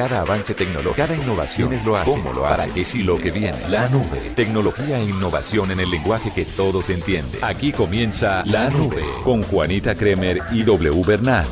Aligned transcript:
Cada 0.00 0.22
avance 0.22 0.54
tecnológico, 0.54 0.96
cada 0.96 1.14
innovación 1.14 1.74
es 1.74 1.84
lo 1.84 1.94
hace. 1.94 2.10
¿Cómo 2.12 2.32
lo 2.32 2.46
hace? 2.46 2.62
¿Para 2.62 2.72
qué 2.72 2.86
sí 2.86 3.02
lo 3.02 3.18
que 3.18 3.30
viene? 3.30 3.68
La 3.68 3.86
nube. 3.90 4.32
Tecnología 4.34 4.98
e 4.98 5.04
innovación 5.04 5.72
en 5.72 5.80
el 5.80 5.90
lenguaje 5.90 6.32
que 6.34 6.46
todos 6.46 6.88
entienden. 6.88 7.38
Aquí 7.44 7.70
comienza 7.70 8.42
La 8.46 8.70
Nube 8.70 9.04
con 9.24 9.42
Juanita 9.42 9.94
Kremer 9.94 10.40
y 10.52 10.62
W 10.62 11.02
Bernal. 11.06 11.44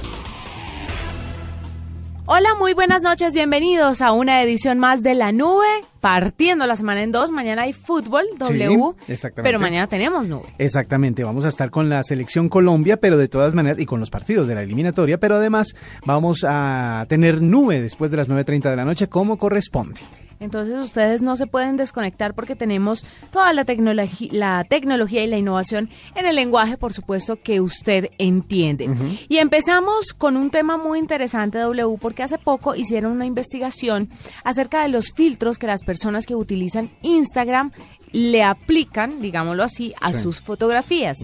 Hola, 2.25 2.55
muy 2.59 2.73
buenas 2.73 3.03
noches, 3.03 3.35
bienvenidos 3.35 4.01
a 4.01 4.13
una 4.13 4.43
edición 4.43 4.79
más 4.79 5.03
de 5.03 5.15
La 5.15 5.31
Nube, 5.31 5.67
partiendo 6.09 6.67
la 6.67 6.75
semana 6.75 7.03
en 7.03 7.13
dos. 7.13 7.31
Mañana 7.31 7.63
hay 7.63 7.75
fútbol, 7.75 8.25
W, 8.39 8.95
pero 9.43 9.61
mañana 9.61 9.87
tenemos 9.89 10.27
nube. 10.27 10.47
Exactamente, 10.57 11.23
vamos 11.23 11.45
a 11.45 11.49
estar 11.49 11.71
con 11.71 11.91
la 11.91 12.03
selección 12.03 12.49
Colombia, 12.49 12.97
pero 12.97 13.19
de 13.19 13.29
todas 13.29 13.53
maneras, 13.53 13.79
y 13.79 13.85
con 13.85 14.01
los 14.01 14.09
partidos 14.09 14.49
de 14.49 14.55
la 14.55 14.63
eliminatoria, 14.63 15.21
pero 15.21 15.37
además 15.37 15.75
vamos 16.07 16.47
a 16.49 17.05
tener 17.11 17.43
nube 17.43 17.83
después 17.83 18.11
de 18.11 18.17
las 18.17 18.31
9.30 18.31 18.71
de 18.71 18.77
la 18.77 18.87
noche, 18.87 19.09
como 19.09 19.37
corresponde. 19.37 20.01
Entonces 20.41 20.79
ustedes 20.79 21.23
no 21.23 21.37
se 21.37 21.47
pueden 21.47 21.77
desconectar 21.77 22.35
porque 22.35 22.57
tenemos 22.57 23.05
toda 23.31 23.53
la, 23.53 23.65
tecnología, 23.65 24.29
la 24.33 24.65
tecnología 24.65 25.25
y 25.25 25.27
la 25.27 25.39
innovación 25.39 25.89
en 26.15 26.27
el 26.27 26.37
lenguaje, 26.37 26.77
por 26.77 26.93
supuesto, 26.93 27.37
que 27.37 27.61
usted 27.61 28.11
entiende. 28.19 28.89
Y 29.29 29.39
empezamos 29.39 30.13
con 30.17 30.37
un 30.37 30.51
tema 30.51 30.77
muy 30.77 30.99
interesante, 30.99 31.59
W, 31.59 31.99
porque 32.01 32.23
hace 32.23 32.39
poco 32.39 32.75
hicieron 32.75 33.13
una 33.13 33.27
investigación 33.27 34.09
acerca 34.45 34.83
de 34.83 34.89
los 34.89 35.13
filtros 35.13 35.59
que 35.59 35.67
las 35.67 35.83
personas 35.83 36.27
que 36.27 36.35
utilizan 36.35 36.91
Instagram 37.03 37.73
le 38.13 38.43
aplican, 38.43 39.21
digámoslo 39.21 39.63
así, 39.63 39.95
a 40.01 40.13
sus 40.13 40.41
fotografías. 40.41 41.19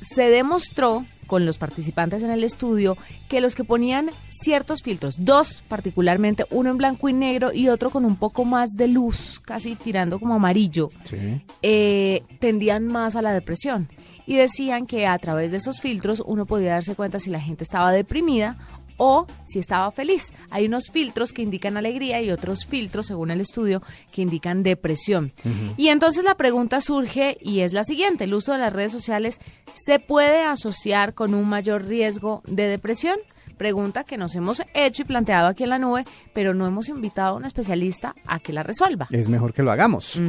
Se 0.00 0.30
demostró 0.30 1.04
con 1.28 1.46
los 1.46 1.58
participantes 1.58 2.24
en 2.24 2.30
el 2.30 2.42
estudio 2.42 2.96
que 3.28 3.40
los 3.40 3.54
que 3.54 3.62
ponían 3.62 4.10
ciertos 4.30 4.82
filtros, 4.82 5.24
dos 5.24 5.62
particularmente, 5.68 6.46
uno 6.50 6.70
en 6.70 6.78
blanco 6.78 7.08
y 7.08 7.12
negro 7.12 7.52
y 7.52 7.68
otro 7.68 7.90
con 7.90 8.04
un 8.04 8.16
poco 8.16 8.44
más 8.44 8.70
de 8.70 8.88
luz, 8.88 9.40
casi 9.44 9.76
tirando 9.76 10.18
como 10.18 10.34
amarillo, 10.34 10.88
eh, 11.62 12.24
tendían 12.40 12.88
más 12.88 13.14
a 13.14 13.22
la 13.22 13.32
depresión. 13.32 13.88
Y 14.26 14.36
decían 14.36 14.86
que 14.86 15.06
a 15.06 15.18
través 15.18 15.52
de 15.52 15.56
esos 15.56 15.80
filtros 15.80 16.22
uno 16.26 16.44
podía 16.44 16.72
darse 16.72 16.94
cuenta 16.94 17.18
si 17.18 17.30
la 17.30 17.40
gente 17.40 17.64
estaba 17.64 17.92
deprimida 17.92 18.58
o 18.98 19.26
si 19.46 19.58
estaba 19.58 19.90
feliz. 19.90 20.32
Hay 20.50 20.66
unos 20.66 20.90
filtros 20.92 21.32
que 21.32 21.40
indican 21.40 21.78
alegría 21.78 22.20
y 22.20 22.30
otros 22.30 22.66
filtros, 22.66 23.06
según 23.06 23.30
el 23.30 23.40
estudio, 23.40 23.82
que 24.12 24.20
indican 24.20 24.62
depresión. 24.62 25.32
Y 25.78 25.88
entonces 25.88 26.24
la 26.24 26.34
pregunta 26.34 26.82
surge 26.82 27.38
y 27.40 27.60
es 27.60 27.72
la 27.72 27.84
siguiente, 27.84 28.24
¿el 28.24 28.34
uso 28.34 28.52
de 28.52 28.58
las 28.58 28.72
redes 28.72 28.92
sociales 28.92 29.38
se 29.72 29.98
puede 29.98 30.42
asociar 30.42 31.14
con 31.14 31.32
un 31.32 31.48
mayor 31.48 31.86
riesgo 31.86 32.42
de 32.46 32.64
depresión? 32.64 33.18
Pregunta 33.58 34.04
que 34.04 34.16
nos 34.16 34.36
hemos 34.36 34.62
hecho 34.72 35.02
y 35.02 35.04
planteado 35.04 35.48
aquí 35.48 35.64
en 35.64 35.70
la 35.70 35.80
nube, 35.80 36.04
pero 36.32 36.54
no 36.54 36.64
hemos 36.66 36.88
invitado 36.88 37.34
a 37.34 37.36
un 37.36 37.44
especialista 37.44 38.14
a 38.24 38.38
que 38.38 38.52
la 38.52 38.62
resuelva. 38.62 39.08
Es 39.10 39.28
mejor 39.28 39.52
que 39.52 39.64
lo 39.64 39.72
hagamos. 39.72 40.20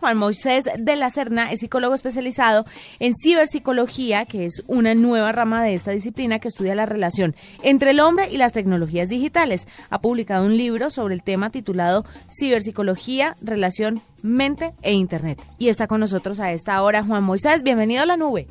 Juan 0.00 0.16
Moisés 0.16 0.68
de 0.78 0.96
la 0.96 1.10
Serna 1.10 1.52
es 1.52 1.60
psicólogo 1.60 1.94
especializado 1.94 2.64
en 2.98 3.12
ciberpsicología, 3.14 4.24
que 4.24 4.46
es 4.46 4.64
una 4.66 4.94
nueva 4.94 5.32
rama 5.32 5.62
de 5.62 5.74
esta 5.74 5.90
disciplina 5.90 6.38
que 6.38 6.48
estudia 6.48 6.74
la 6.74 6.86
relación 6.86 7.36
entre 7.62 7.90
el 7.90 8.00
hombre 8.00 8.30
y 8.30 8.38
las 8.38 8.54
tecnologías 8.54 9.10
digitales. 9.10 9.68
Ha 9.90 10.00
publicado 10.00 10.46
un 10.46 10.56
libro 10.56 10.88
sobre 10.88 11.14
el 11.14 11.22
tema 11.22 11.50
titulado 11.50 12.06
Ciberpsicología, 12.30 13.36
Relación, 13.42 14.00
Mente 14.22 14.72
e 14.80 14.94
Internet. 14.94 15.42
Y 15.58 15.68
está 15.68 15.86
con 15.86 16.00
nosotros 16.00 16.40
a 16.40 16.52
esta 16.52 16.82
hora 16.82 17.04
Juan 17.04 17.22
Moisés. 17.22 17.62
Bienvenido 17.62 18.02
a 18.02 18.06
la 18.06 18.16
nube. 18.16 18.48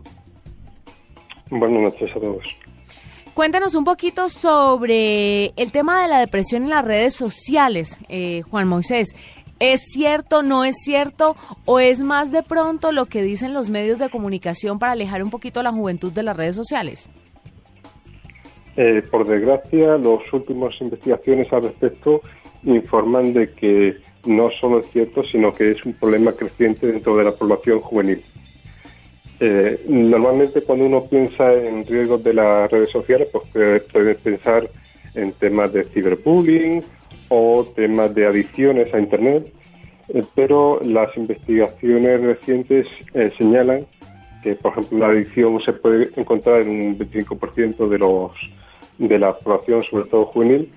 Buenas 1.49 1.81
noches 1.81 2.15
a 2.15 2.19
todos. 2.19 2.66
Cuéntanos 3.37 3.75
un 3.75 3.83
poquito 3.83 4.29
sobre 4.29 5.53
el 5.57 5.71
tema 5.71 6.01
de 6.01 6.07
la 6.07 6.17
depresión 6.17 6.63
en 6.63 6.71
las 6.71 6.83
redes 6.83 7.13
sociales, 7.13 7.99
eh, 8.09 8.41
Juan 8.49 8.67
Moisés. 8.67 9.09
¿Es 9.59 9.91
cierto, 9.91 10.41
no 10.41 10.65
es 10.65 10.77
cierto 10.77 11.35
o 11.65 11.79
es 11.79 12.01
más 12.01 12.31
de 12.31 12.41
pronto 12.41 12.91
lo 12.91 13.05
que 13.05 13.21
dicen 13.21 13.53
los 13.53 13.69
medios 13.69 13.99
de 13.99 14.09
comunicación 14.09 14.79
para 14.79 14.93
alejar 14.93 15.21
un 15.21 15.29
poquito 15.29 15.59
a 15.59 15.63
la 15.63 15.71
juventud 15.71 16.11
de 16.11 16.23
las 16.23 16.35
redes 16.35 16.55
sociales? 16.55 17.11
Eh, 18.75 19.03
por 19.11 19.27
desgracia, 19.27 19.99
las 19.99 20.33
últimas 20.33 20.73
investigaciones 20.81 21.53
al 21.53 21.61
respecto 21.61 22.21
informan 22.63 23.33
de 23.33 23.53
que 23.53 23.97
no 24.25 24.49
solo 24.49 24.79
es 24.79 24.87
cierto, 24.87 25.23
sino 25.23 25.53
que 25.53 25.73
es 25.73 25.85
un 25.85 25.93
problema 25.93 26.31
creciente 26.31 26.87
dentro 26.87 27.15
de 27.15 27.25
la 27.25 27.33
población 27.33 27.81
juvenil. 27.81 28.23
Eh, 29.39 29.85
normalmente 29.87 30.61
cuando 30.63 30.85
uno 30.85 31.03
piensa 31.03 31.53
en 31.53 31.85
riesgos 31.85 32.23
de 32.23 32.33
las 32.33 32.71
redes 32.71 32.89
sociales, 32.89 33.29
pues 33.31 33.45
puede 33.91 34.15
pensar 34.15 34.67
en 35.13 35.31
temas 35.33 35.71
de 35.73 35.83
ciberbullying 35.83 36.83
o 37.29 37.65
temas 37.75 38.13
de 38.15 38.25
adicciones 38.25 38.93
a 38.93 38.99
Internet, 38.99 39.51
eh, 40.13 40.23
pero 40.35 40.79
las 40.83 41.15
investigaciones 41.17 42.21
recientes 42.21 42.87
eh, 43.13 43.31
señalan 43.37 43.85
que, 44.41 44.55
por 44.55 44.71
ejemplo, 44.71 44.99
la 44.99 45.07
adicción 45.07 45.59
se 45.61 45.73
puede 45.73 46.09
encontrar 46.15 46.61
en 46.61 46.69
un 46.69 46.97
25% 46.97 47.89
de, 47.89 47.97
los, 47.97 48.31
de 48.97 49.19
la 49.19 49.37
población, 49.37 49.83
sobre 49.83 50.05
todo 50.05 50.25
juvenil, 50.25 50.71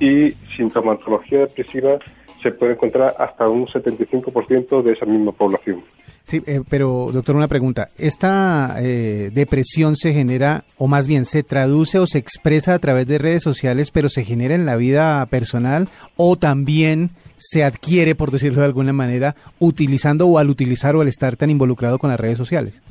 y 0.00 0.32
sintomatología 0.56 1.40
depresiva 1.40 1.98
se 2.42 2.50
puede 2.50 2.72
encontrar 2.72 3.14
hasta 3.18 3.48
un 3.48 3.66
75% 3.66 4.82
de 4.82 4.92
esa 4.92 5.06
misma 5.06 5.32
población. 5.32 5.82
Sí, 6.24 6.42
eh, 6.46 6.62
pero 6.68 7.10
doctor, 7.12 7.36
una 7.36 7.48
pregunta. 7.48 7.90
¿Esta 7.98 8.76
eh, 8.80 9.30
depresión 9.32 9.94
se 9.94 10.14
genera, 10.14 10.64
o 10.78 10.86
más 10.86 11.06
bien 11.06 11.26
se 11.26 11.42
traduce 11.42 11.98
o 11.98 12.06
se 12.06 12.16
expresa 12.16 12.72
a 12.72 12.78
través 12.78 13.06
de 13.06 13.18
redes 13.18 13.42
sociales, 13.42 13.90
pero 13.90 14.08
se 14.08 14.24
genera 14.24 14.54
en 14.54 14.64
la 14.64 14.76
vida 14.76 15.24
personal, 15.26 15.88
o 16.16 16.36
también 16.36 17.10
se 17.36 17.62
adquiere, 17.62 18.14
por 18.14 18.30
decirlo 18.30 18.60
de 18.60 18.66
alguna 18.66 18.94
manera, 18.94 19.36
utilizando 19.58 20.26
o 20.26 20.38
al 20.38 20.48
utilizar 20.48 20.96
o 20.96 21.02
al 21.02 21.08
estar 21.08 21.36
tan 21.36 21.50
involucrado 21.50 21.98
con 21.98 22.08
las 22.08 22.18
redes 22.18 22.38
sociales? 22.38 22.82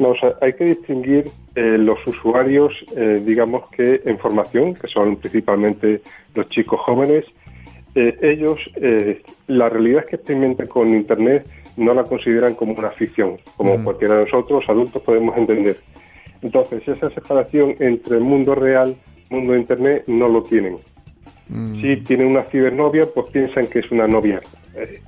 No, 0.00 0.08
o 0.08 0.16
sea, 0.16 0.34
hay 0.40 0.54
que 0.54 0.64
distinguir 0.64 1.30
eh, 1.54 1.78
los 1.78 2.04
usuarios, 2.04 2.72
digamos 3.24 3.70
que 3.70 4.02
en 4.04 4.18
formación, 4.18 4.74
que 4.74 4.88
son 4.88 5.16
principalmente 5.16 6.02
los 6.34 6.48
chicos 6.48 6.80
jóvenes, 6.80 7.26
eh, 7.94 8.16
ellos 8.22 8.58
eh, 8.76 9.22
la 9.48 9.68
realidad 9.68 10.04
que 10.06 10.16
experimentan 10.16 10.66
con 10.66 10.88
Internet 10.88 11.46
no 11.76 11.94
la 11.94 12.04
consideran 12.04 12.54
como 12.54 12.74
una 12.74 12.90
ficción, 12.90 13.38
como 13.56 13.78
mm. 13.78 13.84
cualquiera 13.84 14.16
de 14.16 14.24
nosotros, 14.24 14.64
adultos, 14.68 15.02
podemos 15.02 15.36
entender. 15.36 15.78
Entonces, 16.42 16.86
esa 16.86 17.10
separación 17.10 17.76
entre 17.78 18.16
el 18.16 18.24
mundo 18.24 18.54
real 18.54 18.96
y 19.16 19.34
el 19.34 19.38
mundo 19.38 19.52
de 19.52 19.60
Internet 19.60 20.04
no 20.06 20.28
lo 20.28 20.42
tienen. 20.42 20.78
Mm. 21.48 21.80
Si 21.80 21.96
tienen 21.98 22.28
una 22.28 22.42
cibernovia, 22.44 23.06
pues 23.14 23.26
piensan 23.30 23.66
que 23.66 23.80
es 23.80 23.90
una 23.90 24.06
novia. 24.06 24.40
Eh, 24.74 25.00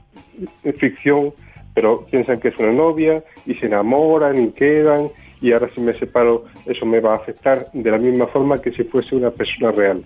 ficción, 0.78 1.32
pero 1.74 2.06
piensan 2.06 2.40
que 2.40 2.48
es 2.48 2.58
una 2.58 2.72
novia 2.72 3.22
y 3.46 3.54
se 3.54 3.66
enamoran 3.66 4.42
y 4.42 4.50
quedan 4.50 5.10
y 5.40 5.52
ahora 5.52 5.70
si 5.74 5.80
me 5.80 5.96
separo 5.98 6.44
eso 6.66 6.86
me 6.86 7.00
va 7.00 7.12
a 7.12 7.16
afectar 7.16 7.70
de 7.72 7.90
la 7.90 7.98
misma 7.98 8.26
forma 8.28 8.60
que 8.60 8.72
si 8.72 8.84
fuese 8.84 9.14
una 9.14 9.30
persona 9.30 9.72
real. 9.72 10.02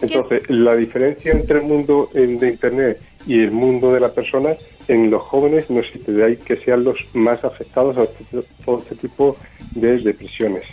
Entonces, 0.00 0.48
la 0.48 0.76
diferencia 0.76 1.32
entre 1.32 1.58
el 1.58 1.64
mundo 1.64 2.08
de 2.12 2.48
Internet 2.48 3.00
y 3.26 3.40
el 3.40 3.50
mundo 3.50 3.92
de 3.92 4.00
la 4.00 4.12
persona 4.12 4.56
en 4.86 5.10
los 5.10 5.22
jóvenes 5.22 5.68
no 5.70 5.80
existe, 5.80 6.12
de 6.12 6.24
ahí 6.24 6.36
que 6.36 6.56
sean 6.56 6.84
los 6.84 6.96
más 7.12 7.44
afectados 7.44 7.96
a 7.98 8.04
este 8.04 8.42
todo 8.64 8.78
este 8.78 8.94
tipo 8.94 9.36
de 9.72 9.98
depresiones. 9.98 10.64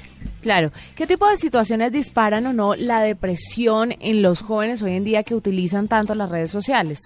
Claro. 0.41 0.69
¿Qué 0.95 1.07
tipo 1.07 1.27
de 1.27 1.37
situaciones 1.37 1.91
disparan 1.91 2.45
o 2.45 2.53
no 2.53 2.75
la 2.75 3.01
depresión 3.01 3.93
en 3.99 4.21
los 4.21 4.41
jóvenes 4.41 4.81
hoy 4.81 4.93
en 4.93 5.03
día 5.03 5.23
que 5.23 5.35
utilizan 5.35 5.87
tanto 5.87 6.15
las 6.15 6.29
redes 6.29 6.51
sociales? 6.51 6.99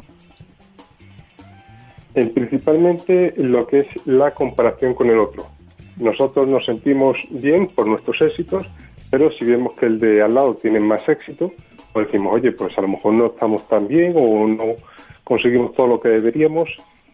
principalmente 2.34 3.34
lo 3.38 3.66
que 3.66 3.80
es 3.80 3.88
la 4.06 4.32
comparación 4.32 4.94
con 4.94 5.10
el 5.10 5.20
otro. 5.20 5.48
Nosotros 5.96 6.50
nos 6.50 6.66
sentimos 6.66 7.18
bien 7.30 7.68
por 7.68 7.88
nuestros 7.88 8.22
éxitos, 8.22 8.66
pero 9.10 9.32
si 9.32 9.46
vemos 9.46 9.74
que 9.78 9.86
el 9.86 10.00
de 10.02 10.22
al 10.22 10.34
lado 10.34 10.56
tiene 10.56 10.82
más 10.82 11.08
éxito, 11.08 11.54
pues 11.94 12.08
decimos, 12.08 12.34
oye, 12.34 12.52
pues 12.52 12.78
a 12.78 12.82
lo 12.82 12.88
mejor 12.88 13.14
no 13.14 13.28
estamos 13.28 13.68
tan 13.68 13.88
bien 13.88 14.14
o 14.16 14.48
no 14.48 14.76
conseguimos 15.24 15.74
todo 15.74 15.88
lo 15.88 16.00
que 16.00 16.10
deberíamos 16.10 16.70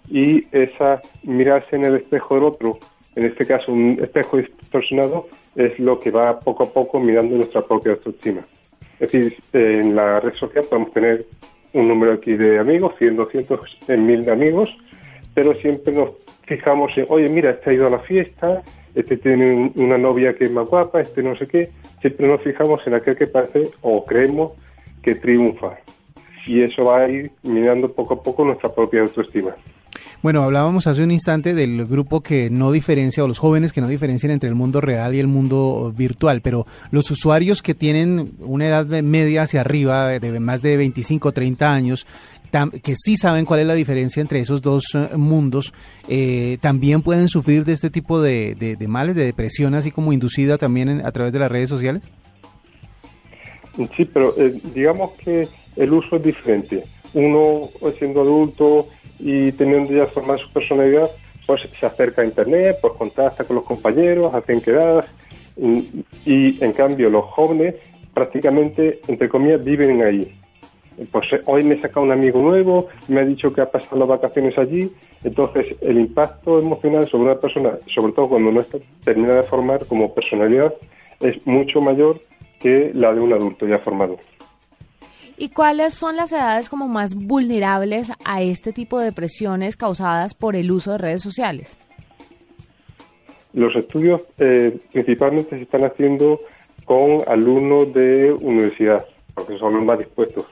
y 0.10 0.46
esa 0.52 1.02
mirarse 1.24 1.76
en 1.76 1.86
el 1.86 1.96
espejo 1.96 2.36
del 2.36 2.44
otro, 2.44 2.80
en 3.16 3.26
este 3.26 3.46
caso 3.46 3.72
un 3.72 3.98
espejo 4.02 4.38
distorsionado, 4.38 5.28
es 5.56 5.78
lo 5.80 6.00
que 6.00 6.12
va 6.12 6.40
poco 6.40 6.64
a 6.64 6.70
poco 6.70 7.00
mirando 7.00 7.36
nuestra 7.36 7.62
propia 7.62 7.94
autoestima. 7.94 8.42
Es 9.00 9.12
decir, 9.12 9.38
en 9.54 9.96
la 9.96 10.20
red 10.20 10.34
social 10.36 10.66
podemos 10.70 10.94
tener 10.94 11.26
un 11.74 11.88
número 11.88 12.14
aquí 12.14 12.34
de 12.34 12.60
amigos, 12.60 12.94
100, 12.98 13.16
200, 13.18 13.78
1000 13.90 14.26
de 14.26 14.32
amigos, 14.32 14.78
pero 15.34 15.54
siempre 15.56 15.94
nos 15.94 16.12
fijamos 16.44 16.98
en, 16.98 17.06
oye, 17.10 17.28
mira, 17.28 17.52
este 17.52 17.70
ha 17.70 17.74
ido 17.74 17.88
a 17.88 17.90
la 17.90 18.00
fiesta, 18.00 18.64
este 18.94 19.18
tiene 19.18 19.72
una 19.76 19.98
novia 19.98 20.36
que 20.36 20.46
es 20.46 20.52
más 20.52 20.68
guapa, 20.68 21.02
este 21.02 21.22
no 21.22 21.36
sé 21.36 21.48
qué, 21.48 21.72
siempre 22.00 22.28
nos 22.28 22.42
fijamos 22.42 22.86
en 22.88 22.94
aquel 22.94 23.18
que 23.18 23.28
parece 23.28 23.70
o 23.82 24.06
creemos 24.06 24.54
que 25.06 25.16
triunfa. 25.16 25.78
Y 26.48 26.62
eso 26.62 26.84
va 26.84 27.02
a 27.02 27.10
ir 27.10 27.32
minando 27.44 27.92
poco 27.92 28.16
a 28.16 28.24
poco 28.24 28.44
nuestra 28.44 28.74
propia 28.74 29.02
autoestima. 29.02 29.56
Bueno, 30.22 30.44
hablábamos 30.44 30.88
hace 30.88 31.04
un 31.04 31.12
instante 31.12 31.54
del 31.54 31.86
grupo 31.86 32.22
que 32.22 32.50
no 32.50 32.72
diferencia, 32.72 33.24
o 33.24 33.28
los 33.28 33.40
jóvenes 33.40 33.72
que 33.72 33.82
no 33.82 33.88
diferencian 33.88 34.32
entre 34.32 34.50
el 34.50 34.56
mundo 34.56 34.82
real 34.82 35.14
y 35.16 35.20
el 35.20 35.28
mundo 35.28 35.94
virtual, 35.96 36.42
pero 36.42 36.66
los 36.92 37.10
usuarios 37.12 37.62
que 37.62 37.76
tienen 37.76 38.34
una 38.40 38.68
edad 38.68 38.86
media 39.04 39.44
hacia 39.44 39.62
arriba, 39.62 40.20
de 40.20 40.40
más 40.40 40.62
de 40.62 40.78
25 40.78 41.30
o 41.30 41.32
30 41.32 41.72
años, 41.72 42.08
que 42.84 42.96
sí 42.96 43.18
saben 43.18 43.46
cuál 43.46 43.62
es 43.62 43.68
la 43.68 43.74
diferencia 43.74 44.22
entre 44.22 44.40
esos 44.40 44.62
dos 44.62 44.86
eh, 44.96 45.18
mundos, 45.18 45.74
eh, 46.08 46.58
también 46.62 47.02
pueden 47.02 47.28
sufrir 47.28 47.66
de 47.66 47.74
este 47.74 47.90
tipo 47.90 48.22
de, 48.22 48.78
males, 48.88 49.16
de 49.16 49.26
depresión, 49.26 49.76
así 49.76 49.92
como 49.92 50.14
inducida 50.14 50.58
también 50.58 51.06
a 51.06 51.12
través 51.12 51.34
de 51.34 51.40
las 51.40 51.52
redes 51.52 51.70
sociales? 51.70 52.10
Sí, 53.96 54.06
pero 54.06 54.34
eh, 54.38 54.54
digamos 54.74 55.12
que 55.14 55.48
el 55.76 55.94
uso 55.94 56.16
es 56.16 56.24
diferente. 56.24 56.84
Uno 57.14 57.70
siendo 57.98 58.22
adulto 58.22 58.88
y 59.20 59.52
teniendo 59.54 59.94
ya 59.94 60.06
formada 60.08 60.40
su 60.40 60.52
personalidad, 60.52 61.10
pues 61.46 61.68
se 61.80 61.86
acerca 61.86 62.22
a 62.22 62.26
Internet, 62.26 62.78
pues 62.82 62.94
contacta 62.94 63.44
con 63.44 63.58
los 63.58 63.66
compañeros, 63.66 64.34
hacen 64.34 64.62
quedadas 64.62 65.06
y, 66.26 66.64
en 66.64 66.72
cambio 66.74 67.10
los 67.10 67.26
jóvenes 67.26 67.76
prácticamente, 68.14 69.02
entre 69.08 69.28
comillas, 69.28 69.64
viven 69.64 70.02
ahí. 70.02 70.34
Pues 71.12 71.34
eh, 71.34 71.42
hoy 71.46 71.64
me 71.64 71.76
he 71.76 71.82
sacado 71.82 72.06
un 72.06 72.14
amigo 72.14 72.42
nuevo, 72.42 72.88
me 73.10 73.20
ha 73.20 73.26
dicho 73.26 73.52
que 73.52 73.60
ha 73.60 73.70
pasado 73.70 73.98
las 73.98 74.08
vacaciones 74.08 74.58
allí, 74.58 74.90
entonces 75.26 75.76
el 75.82 76.00
impacto 76.00 76.60
emocional 76.60 77.06
sobre 77.08 77.26
una 77.26 77.40
persona, 77.40 77.74
sobre 77.94 78.14
todo 78.14 78.30
cuando 78.30 78.54
no 78.54 78.62
está 78.62 78.78
terminada 79.04 79.42
de 79.42 79.48
formar 79.48 79.86
como 79.86 80.14
personalidad, 80.14 80.74
es 81.20 81.46
mucho 81.46 81.82
mayor 81.82 82.22
que 82.66 82.90
la 82.96 83.14
de 83.14 83.20
un 83.20 83.32
adulto 83.32 83.68
ya 83.68 83.78
formado. 83.78 84.18
¿Y 85.38 85.50
cuáles 85.50 85.94
son 85.94 86.16
las 86.16 86.32
edades 86.32 86.68
como 86.68 86.88
más 86.88 87.14
vulnerables 87.14 88.12
a 88.26 88.42
este 88.42 88.74
tipo 88.74 88.98
de 88.98 89.06
depresiones 89.06 89.78
causadas 89.78 90.34
por 90.34 90.56
el 90.56 90.72
uso 90.72 90.94
de 90.94 90.98
redes 90.98 91.22
sociales? 91.22 91.78
Los 93.54 93.76
estudios 93.76 94.24
eh, 94.40 94.76
principalmente 94.92 95.58
se 95.58 95.62
están 95.62 95.84
haciendo 95.84 96.42
con 96.86 97.22
alumnos 97.28 97.94
de 97.94 98.34
universidad, 98.34 99.06
porque 99.36 99.60
son 99.60 99.76
los 99.76 99.86
más 99.86 100.00
dispuestos, 100.00 100.46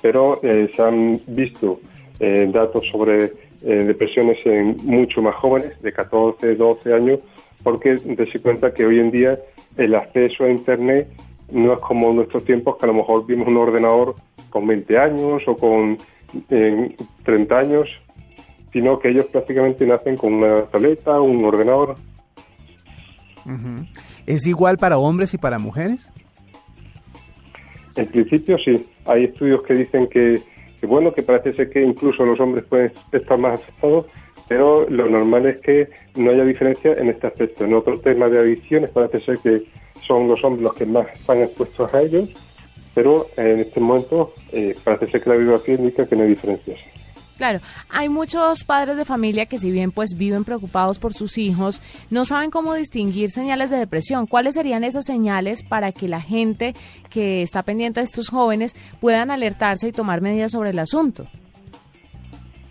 pero 0.00 0.40
eh, 0.42 0.70
se 0.74 0.80
han 0.80 1.20
visto 1.26 1.78
eh, 2.20 2.48
datos 2.50 2.86
sobre 2.90 3.50
depresiones 3.60 4.38
en 4.46 4.78
mucho 4.84 5.20
más 5.20 5.34
jóvenes, 5.34 5.78
de 5.82 5.92
14, 5.92 6.54
12 6.54 6.94
años, 6.94 7.20
porque 7.62 7.98
se 7.98 8.40
cuenta 8.40 8.72
que 8.72 8.86
hoy 8.86 8.98
en 8.98 9.10
día 9.10 9.38
el 9.76 9.94
acceso 9.94 10.44
a 10.44 10.50
Internet 10.50 11.08
no 11.52 11.74
es 11.74 11.78
como 11.80 12.10
en 12.10 12.16
nuestros 12.16 12.44
tiempos 12.44 12.76
que 12.76 12.86
a 12.86 12.88
lo 12.88 12.94
mejor 12.94 13.26
vimos 13.26 13.48
un 13.48 13.56
ordenador 13.56 14.14
con 14.50 14.66
20 14.66 14.98
años 14.98 15.42
o 15.46 15.56
con 15.56 15.98
30 17.24 17.56
años, 17.56 17.88
sino 18.72 18.98
que 18.98 19.08
ellos 19.10 19.26
prácticamente 19.26 19.86
nacen 19.86 20.16
con 20.16 20.34
una 20.34 20.62
tableta, 20.62 21.20
un 21.20 21.44
ordenador. 21.44 21.96
¿Es 24.26 24.46
igual 24.46 24.78
para 24.78 24.98
hombres 24.98 25.34
y 25.34 25.38
para 25.38 25.58
mujeres? 25.58 26.12
En 27.96 28.06
principio 28.06 28.58
sí. 28.58 28.86
Hay 29.06 29.24
estudios 29.24 29.62
que 29.62 29.74
dicen 29.74 30.06
que, 30.06 30.40
que, 30.80 30.86
bueno, 30.86 31.12
que 31.12 31.22
parece 31.22 31.52
ser 31.54 31.70
que 31.70 31.82
incluso 31.82 32.24
los 32.24 32.38
hombres 32.40 32.64
pueden 32.64 32.92
estar 33.12 33.38
más 33.38 33.60
afectados, 33.60 34.06
pero 34.48 34.88
lo 34.88 35.08
normal 35.08 35.46
es 35.46 35.60
que 35.60 35.88
no 36.16 36.30
haya 36.30 36.44
diferencia 36.44 36.92
en 36.92 37.08
este 37.08 37.26
aspecto. 37.26 37.64
En 37.64 37.74
otros 37.74 38.02
temas 38.02 38.30
de 38.30 38.38
adicciones 38.38 38.90
parece 38.90 39.20
ser 39.20 39.38
que 39.38 39.64
son 40.06 40.28
los 40.28 40.42
hombres 40.44 40.62
los 40.62 40.74
que 40.74 40.86
más 40.86 41.06
están 41.14 41.42
expuestos 41.42 41.92
a 41.92 42.02
ellos, 42.02 42.28
pero 42.94 43.28
en 43.36 43.60
este 43.60 43.80
momento 43.80 44.32
eh, 44.52 44.76
parece 44.82 45.10
ser 45.10 45.22
que 45.22 45.30
la 45.30 45.36
bibliografía 45.36 45.74
indica 45.74 46.06
que 46.06 46.16
no 46.16 46.22
hay 46.22 46.30
diferencias. 46.30 46.80
Claro, 47.40 47.60
hay 47.88 48.10
muchos 48.10 48.64
padres 48.64 48.98
de 48.98 49.06
familia 49.06 49.46
que 49.46 49.56
si 49.56 49.70
bien 49.70 49.92
pues 49.92 50.10
viven 50.14 50.44
preocupados 50.44 50.98
por 50.98 51.14
sus 51.14 51.38
hijos, 51.38 51.80
no 52.10 52.26
saben 52.26 52.50
cómo 52.50 52.74
distinguir 52.74 53.30
señales 53.30 53.70
de 53.70 53.78
depresión. 53.78 54.26
¿Cuáles 54.26 54.56
serían 54.56 54.84
esas 54.84 55.06
señales 55.06 55.62
para 55.62 55.90
que 55.92 56.06
la 56.06 56.20
gente 56.20 56.74
que 57.08 57.40
está 57.40 57.62
pendiente 57.62 58.00
de 58.00 58.04
estos 58.04 58.28
jóvenes 58.28 58.76
puedan 59.00 59.30
alertarse 59.30 59.88
y 59.88 59.92
tomar 59.92 60.20
medidas 60.20 60.52
sobre 60.52 60.68
el 60.68 60.78
asunto? 60.80 61.28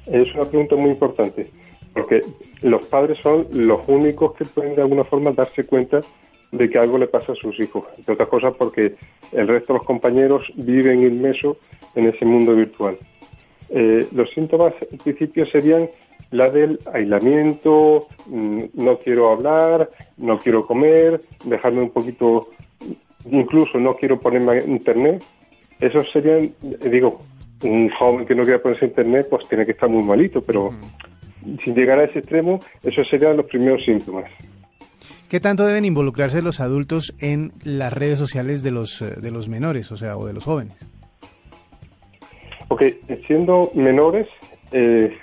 Es 0.06 0.32
una 0.36 0.46
pregunta 0.46 0.76
muy 0.76 0.92
importante, 0.92 1.50
porque 1.92 2.22
los 2.62 2.86
padres 2.86 3.18
son 3.24 3.48
los 3.52 3.80
únicos 3.88 4.36
que 4.36 4.46
pueden 4.46 4.76
de 4.76 4.84
alguna 4.84 5.04
forma 5.04 5.32
darse 5.32 5.64
cuenta 5.64 6.02
de 6.52 6.70
que 6.70 6.78
algo 6.78 6.98
le 6.98 7.08
pasa 7.08 7.34
a 7.34 7.36
sus 7.36 7.60
hijos. 7.60 7.86
Entre 7.98 8.14
otras 8.14 8.30
cosas 8.30 8.54
porque 8.58 8.96
el 9.32 9.48
resto 9.48 9.74
de 9.74 9.80
los 9.80 9.88
compañeros 9.88 10.52
viven 10.56 11.04
inmersos 11.04 11.58
en 11.96 12.08
ese 12.08 12.26
mundo 12.26 12.56
virtual. 12.56 12.98
Eh, 13.70 14.08
los 14.14 14.30
síntomas 14.32 14.74
en 14.92 14.98
principio 14.98 15.46
serían 15.46 15.90
la 16.32 16.50
del 16.50 16.80
aislamiento, 16.94 18.08
mm, 18.28 18.64
no 18.74 18.98
quiero 19.00 19.32
hablar, 19.32 19.90
no 20.18 20.40
quiero 20.40 20.66
comer, 20.66 21.22
dejarme 21.46 21.82
un 21.82 21.90
poquito, 21.90 22.50
incluso 23.30 23.80
no 23.80 23.96
quiero 23.96 24.20
ponerme 24.20 24.54
a 24.54 24.64
internet. 24.64 25.24
Esos 25.80 26.10
serían, 26.12 26.52
digo, 26.62 27.20
un 27.64 27.90
joven 27.90 28.26
que 28.26 28.36
no 28.36 28.44
quiera 28.44 28.62
ponerse 28.62 28.86
a 28.86 28.90
internet 28.90 29.28
pues 29.30 29.48
tiene 29.48 29.66
que 29.66 29.72
estar 29.72 29.90
muy 29.90 30.04
malito, 30.04 30.42
pero 30.42 30.72
sin 31.64 31.76
llegar 31.76 32.00
a 32.00 32.04
ese 32.04 32.20
extremo, 32.20 32.60
esos 32.84 33.08
serían 33.08 33.38
los 33.38 33.46
primeros 33.46 33.84
síntomas. 33.84 34.30
¿Qué 35.30 35.40
tanto 35.40 35.68
deben 35.68 35.86
involucrarse 35.86 36.42
los 36.42 36.60
adultos 36.60 37.14
en 37.20 37.52
las 37.64 37.94
redes 37.94 38.18
sociales 38.18 38.64
de 38.64 38.72
los, 38.72 39.00
eh, 39.04 39.14
de 39.22 39.30
los 39.30 39.48
menores, 39.48 39.92
o 39.92 39.96
sea, 39.96 40.18
o 40.18 40.26
de 40.26 40.34
los 40.34 40.44
jóvenes? 40.44 40.90
Ok, 42.70 42.82
siendo 43.28 43.70
menores, 43.76 44.28
eh, 44.72 45.16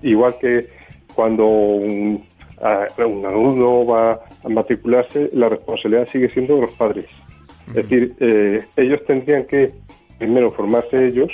igual 0.00 0.36
que 0.40 0.68
cuando 1.12 1.44
un, 1.44 2.24
alumno 2.60 3.84
va 3.84 4.20
a 4.44 4.48
matricularse, 4.48 5.28
la 5.32 5.48
responsabilidad 5.48 6.06
sigue 6.06 6.30
siendo 6.30 6.54
de 6.54 6.60
los 6.60 6.72
padres. 6.74 7.06
Es 7.68 7.74
decir, 7.74 8.14
eh, 8.20 8.64
ellos 8.76 9.04
tendrían 9.06 9.44
que 9.44 9.72
primero 10.18 10.52
formarse 10.52 11.08
ellos 11.08 11.30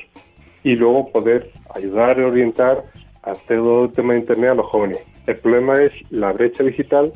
y 0.63 0.77
luego 0.77 1.11
poder 1.13 1.51
ayudar 1.75 2.19
y 2.19 2.23
orientar 2.23 2.85
a 3.23 3.35
todo 3.35 3.85
el 3.85 3.93
tema 3.93 4.15
de 4.15 4.21
Internet 4.21 4.53
a 4.53 4.55
los 4.55 4.67
jóvenes. 4.67 4.99
El 5.27 5.37
problema 5.37 5.83
es 5.83 5.93
la 6.11 6.33
brecha 6.33 6.65
digital 6.65 7.13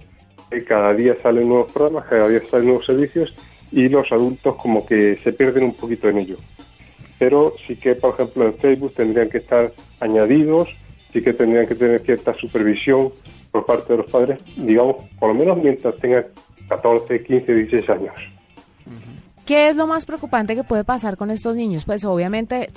cada 0.66 0.94
día 0.94 1.16
salen 1.22 1.48
nuevos 1.48 1.72
programas, 1.72 2.04
cada 2.08 2.28
día 2.28 2.40
salen 2.50 2.66
nuevos 2.66 2.86
servicios 2.86 3.34
y 3.70 3.88
los 3.88 4.10
adultos 4.10 4.56
como 4.56 4.86
que 4.86 5.18
se 5.22 5.32
pierden 5.32 5.64
un 5.64 5.74
poquito 5.74 6.08
en 6.08 6.18
ello. 6.18 6.36
Pero 7.18 7.54
sí 7.66 7.76
que, 7.76 7.94
por 7.94 8.14
ejemplo, 8.14 8.46
en 8.46 8.54
Facebook 8.54 8.94
tendrían 8.94 9.28
que 9.28 9.38
estar 9.38 9.72
añadidos, 10.00 10.68
sí 11.12 11.22
que 11.22 11.32
tendrían 11.32 11.66
que 11.66 11.74
tener 11.74 12.00
cierta 12.00 12.34
supervisión 12.34 13.12
por 13.50 13.66
parte 13.66 13.92
de 13.92 13.98
los 13.98 14.10
padres, 14.10 14.38
digamos, 14.56 14.96
por 15.18 15.30
lo 15.30 15.34
menos 15.34 15.58
mientras 15.58 15.96
tengan 15.96 16.26
14, 16.68 17.22
15, 17.22 17.54
16 17.54 17.90
años. 17.90 18.14
¿Qué 19.48 19.68
es 19.68 19.76
lo 19.76 19.86
más 19.86 20.04
preocupante 20.04 20.54
que 20.54 20.62
puede 20.62 20.84
pasar 20.84 21.16
con 21.16 21.30
estos 21.30 21.56
niños? 21.56 21.86
Pues 21.86 22.04
obviamente 22.04 22.70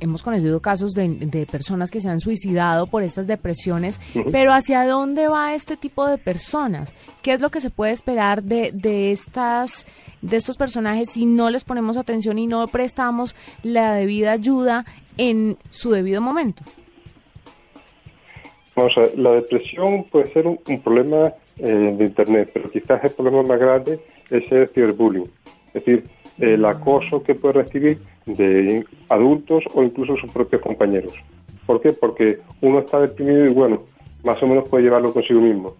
hemos 0.00 0.22
conocido 0.22 0.60
casos 0.60 0.92
de, 0.94 1.46
personas 1.50 1.90
que 1.90 2.00
se 2.00 2.08
han 2.08 2.18
suicidado 2.18 2.86
por 2.86 3.02
estas 3.02 3.26
depresiones, 3.26 4.00
pero 4.32 4.52
¿hacia 4.52 4.86
dónde 4.86 5.28
va 5.28 5.54
este 5.54 5.76
tipo 5.76 6.06
de 6.06 6.18
personas? 6.18 6.94
¿Qué 7.22 7.32
es 7.32 7.40
lo 7.40 7.50
que 7.50 7.60
se 7.60 7.70
puede 7.70 7.92
esperar 7.92 8.42
de, 8.42 8.70
de, 8.72 9.10
estas, 9.10 9.86
de 10.22 10.36
estos 10.36 10.56
personajes 10.56 11.10
si 11.10 11.26
no 11.26 11.50
les 11.50 11.64
ponemos 11.64 11.96
atención 11.96 12.38
y 12.38 12.46
no 12.46 12.66
prestamos 12.68 13.34
la 13.62 13.94
debida 13.94 14.32
ayuda 14.32 14.84
en 15.18 15.56
su 15.68 15.90
debido 15.90 16.20
momento? 16.20 16.62
Vamos 18.74 18.96
a 18.96 19.16
la 19.16 19.32
depresión 19.32 20.04
puede 20.04 20.32
ser 20.32 20.46
un, 20.46 20.58
problema 20.82 21.34
eh, 21.58 21.94
de 21.98 22.04
Internet, 22.04 22.50
pero 22.54 22.70
quizás 22.70 23.04
el 23.04 23.10
problema 23.10 23.42
más 23.42 23.58
grande 23.58 24.00
es 24.30 24.50
el 24.50 24.68
ciberbullying, 24.68 25.30
es 25.68 25.84
decir, 25.84 26.04
el 26.38 26.64
acoso 26.64 27.22
que 27.22 27.34
puede 27.34 27.62
recibir 27.64 27.98
de 28.36 28.84
adultos 29.08 29.64
o 29.74 29.82
incluso 29.82 30.16
sus 30.16 30.30
propios 30.30 30.62
compañeros. 30.62 31.14
¿Por 31.66 31.80
qué? 31.80 31.92
Porque 31.92 32.38
uno 32.60 32.80
está 32.80 33.00
deprimido 33.00 33.46
y 33.46 33.52
bueno, 33.52 33.82
más 34.24 34.42
o 34.42 34.46
menos 34.46 34.68
puede 34.68 34.84
llevarlo 34.84 35.12
consigo 35.12 35.40
mismo. 35.40 35.76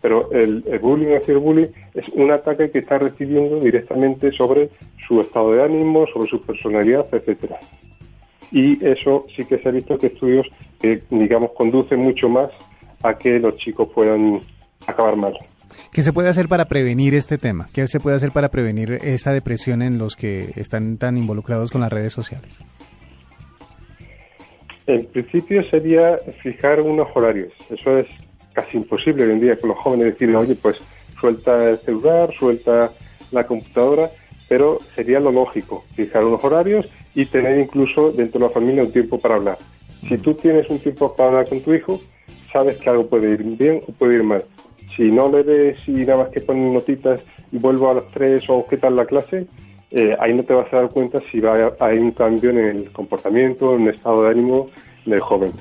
Pero 0.00 0.30
el, 0.32 0.62
bullying 0.82 1.08
o 1.08 1.20
el 1.26 1.38
bullying 1.38 1.66
es 1.94 2.08
un 2.10 2.30
ataque 2.30 2.70
que 2.70 2.80
está 2.80 2.98
recibiendo 2.98 3.58
directamente 3.60 4.32
sobre 4.32 4.70
su 5.06 5.20
estado 5.20 5.52
de 5.52 5.62
ánimo, 5.62 6.06
sobre 6.12 6.28
su 6.28 6.40
personalidad, 6.42 7.06
etcétera. 7.12 7.58
Y 8.52 8.84
eso 8.86 9.26
sí 9.34 9.44
que 9.44 9.58
se 9.58 9.68
ha 9.68 9.72
visto 9.72 9.98
que 9.98 10.08
estudios 10.08 10.46
que, 10.80 11.02
digamos, 11.10 11.52
conducen 11.52 12.00
mucho 12.00 12.28
más 12.28 12.50
a 13.02 13.16
que 13.16 13.38
los 13.38 13.56
chicos 13.56 13.88
puedan 13.94 14.40
acabar 14.86 15.16
mal. 15.16 15.34
¿Qué 15.92 16.02
se 16.02 16.12
puede 16.12 16.28
hacer 16.28 16.48
para 16.48 16.66
prevenir 16.66 17.14
este 17.14 17.38
tema? 17.38 17.68
¿Qué 17.72 17.86
se 17.86 18.00
puede 18.00 18.16
hacer 18.16 18.32
para 18.32 18.50
prevenir 18.50 18.98
esa 19.02 19.32
depresión 19.32 19.82
en 19.82 19.98
los 19.98 20.16
que 20.16 20.52
están 20.56 20.98
tan 20.98 21.16
involucrados 21.16 21.70
con 21.70 21.80
las 21.80 21.92
redes 21.92 22.12
sociales? 22.12 22.58
En 24.86 25.06
principio 25.06 25.62
sería 25.70 26.18
fijar 26.42 26.80
unos 26.80 27.08
horarios. 27.14 27.52
Eso 27.70 27.98
es 27.98 28.06
casi 28.52 28.76
imposible 28.76 29.24
hoy 29.24 29.32
en 29.32 29.40
día 29.40 29.58
con 29.58 29.70
los 29.70 29.78
jóvenes 29.78 30.06
decirle, 30.12 30.36
oye, 30.36 30.54
pues 30.56 30.80
suelta 31.18 31.70
el 31.70 31.78
celular, 31.80 32.32
suelta 32.32 32.92
la 33.30 33.46
computadora, 33.46 34.10
pero 34.48 34.80
sería 34.94 35.20
lo 35.20 35.32
lógico, 35.32 35.84
fijar 35.94 36.24
unos 36.24 36.42
horarios 36.44 36.88
y 37.14 37.26
tener 37.26 37.58
incluso 37.58 38.12
dentro 38.12 38.40
de 38.40 38.46
la 38.46 38.52
familia 38.52 38.82
un 38.82 38.92
tiempo 38.92 39.18
para 39.18 39.36
hablar. 39.36 39.58
Si 40.08 40.18
tú 40.18 40.34
tienes 40.34 40.68
un 40.68 40.78
tiempo 40.78 41.14
para 41.16 41.30
hablar 41.30 41.48
con 41.48 41.60
tu 41.60 41.72
hijo, 41.72 42.00
sabes 42.52 42.76
que 42.76 42.90
algo 42.90 43.06
puede 43.06 43.32
ir 43.32 43.42
bien 43.42 43.80
o 43.88 43.92
puede 43.92 44.16
ir 44.16 44.22
mal. 44.22 44.44
Si 44.96 45.10
no 45.10 45.28
le 45.28 45.42
des 45.42 45.76
y 45.88 45.92
nada 45.92 46.24
más 46.24 46.28
que 46.28 46.40
ponen 46.40 46.72
notitas 46.72 47.20
y 47.50 47.58
vuelvo 47.58 47.90
a 47.90 47.94
las 47.94 48.10
tres 48.12 48.44
o 48.48 48.66
qué 48.66 48.76
tal 48.76 48.96
la 48.96 49.06
clase, 49.06 49.46
eh, 49.90 50.16
ahí 50.18 50.34
no 50.34 50.42
te 50.42 50.54
vas 50.54 50.72
a 50.72 50.76
dar 50.76 50.90
cuenta 50.90 51.20
si 51.30 51.40
va 51.40 51.54
a, 51.54 51.72
hay 51.80 51.98
un 51.98 52.12
cambio 52.12 52.50
en 52.50 52.58
el 52.58 52.92
comportamiento, 52.92 53.76
en 53.76 53.88
el 53.88 53.94
estado 53.94 54.24
de 54.24 54.30
ánimo 54.30 54.70
del 55.06 55.20
joven. 55.20 55.52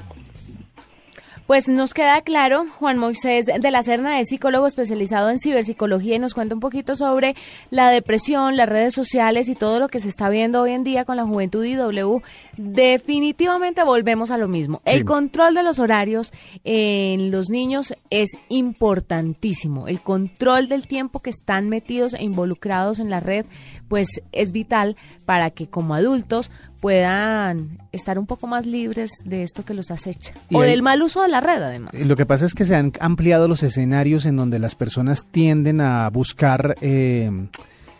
Pues 1.47 1.67
nos 1.67 1.93
queda 1.93 2.21
claro, 2.21 2.65
Juan 2.79 2.97
Moisés 2.97 3.47
de 3.47 3.71
la 3.71 3.83
Serna 3.83 4.21
es 4.21 4.29
psicólogo 4.29 4.65
especializado 4.65 5.29
en 5.29 5.39
ciberpsicología 5.39 6.15
y 6.15 6.19
nos 6.19 6.33
cuenta 6.33 6.55
un 6.55 6.62
poquito 6.62 6.95
sobre 6.95 7.35
la 7.69 7.89
depresión, 7.89 8.55
las 8.55 8.69
redes 8.69 8.93
sociales 8.93 9.50
y 9.50 9.55
todo 9.55 9.79
lo 9.79 9.89
que 9.89 10.00
se 10.00 10.07
está 10.07 10.29
viendo 10.29 10.62
hoy 10.62 10.71
en 10.71 10.85
día 10.85 11.03
con 11.03 11.17
la 11.17 11.25
juventud 11.25 11.65
IW. 11.65 12.21
Definitivamente 12.55 13.83
volvemos 13.83 14.31
a 14.31 14.38
lo 14.38 14.47
mismo. 14.47 14.81
El 14.85 15.03
control 15.03 15.53
de 15.53 15.63
los 15.63 15.79
horarios 15.79 16.31
en 16.63 17.29
los 17.29 17.50
niños 17.50 17.93
es 18.09 18.38
importantísimo. 18.47 19.89
El 19.89 20.00
control 20.00 20.69
del 20.69 20.88
tiempo 20.88 21.19
que 21.19 21.29
están 21.29 21.67
metidos 21.67 22.13
e 22.13 22.23
involucrados 22.23 23.00
en 23.00 23.09
la 23.09 23.19
red, 23.19 23.45
pues 23.93 24.23
es 24.31 24.51
vital 24.51 24.97
para 25.23 25.51
que 25.51 25.67
como 25.67 25.93
adultos 25.93 26.50
puedan 26.81 27.77
estar 27.91 28.17
un 28.17 28.25
poco 28.25 28.47
más 28.47 28.65
libres 28.65 29.12
de 29.23 29.43
esto 29.43 29.63
que 29.65 29.75
los 29.75 29.91
acecha. 29.91 30.33
o 30.51 30.63
del 30.63 30.81
mal 30.81 31.03
uso 31.03 31.21
de 31.21 31.27
la 31.27 31.41
red, 31.41 31.62
además. 31.62 31.93
Lo 32.07 32.15
que 32.15 32.25
pasa 32.25 32.47
es 32.47 32.55
que 32.55 32.65
se 32.65 32.75
han 32.75 32.91
ampliado 33.00 33.47
los 33.47 33.62
escenarios 33.62 34.25
en 34.25 34.35
donde 34.35 34.57
las 34.57 34.73
personas 34.73 35.29
tienden 35.29 35.79
a 35.79 36.09
buscar... 36.09 36.75
Eh, 36.81 37.29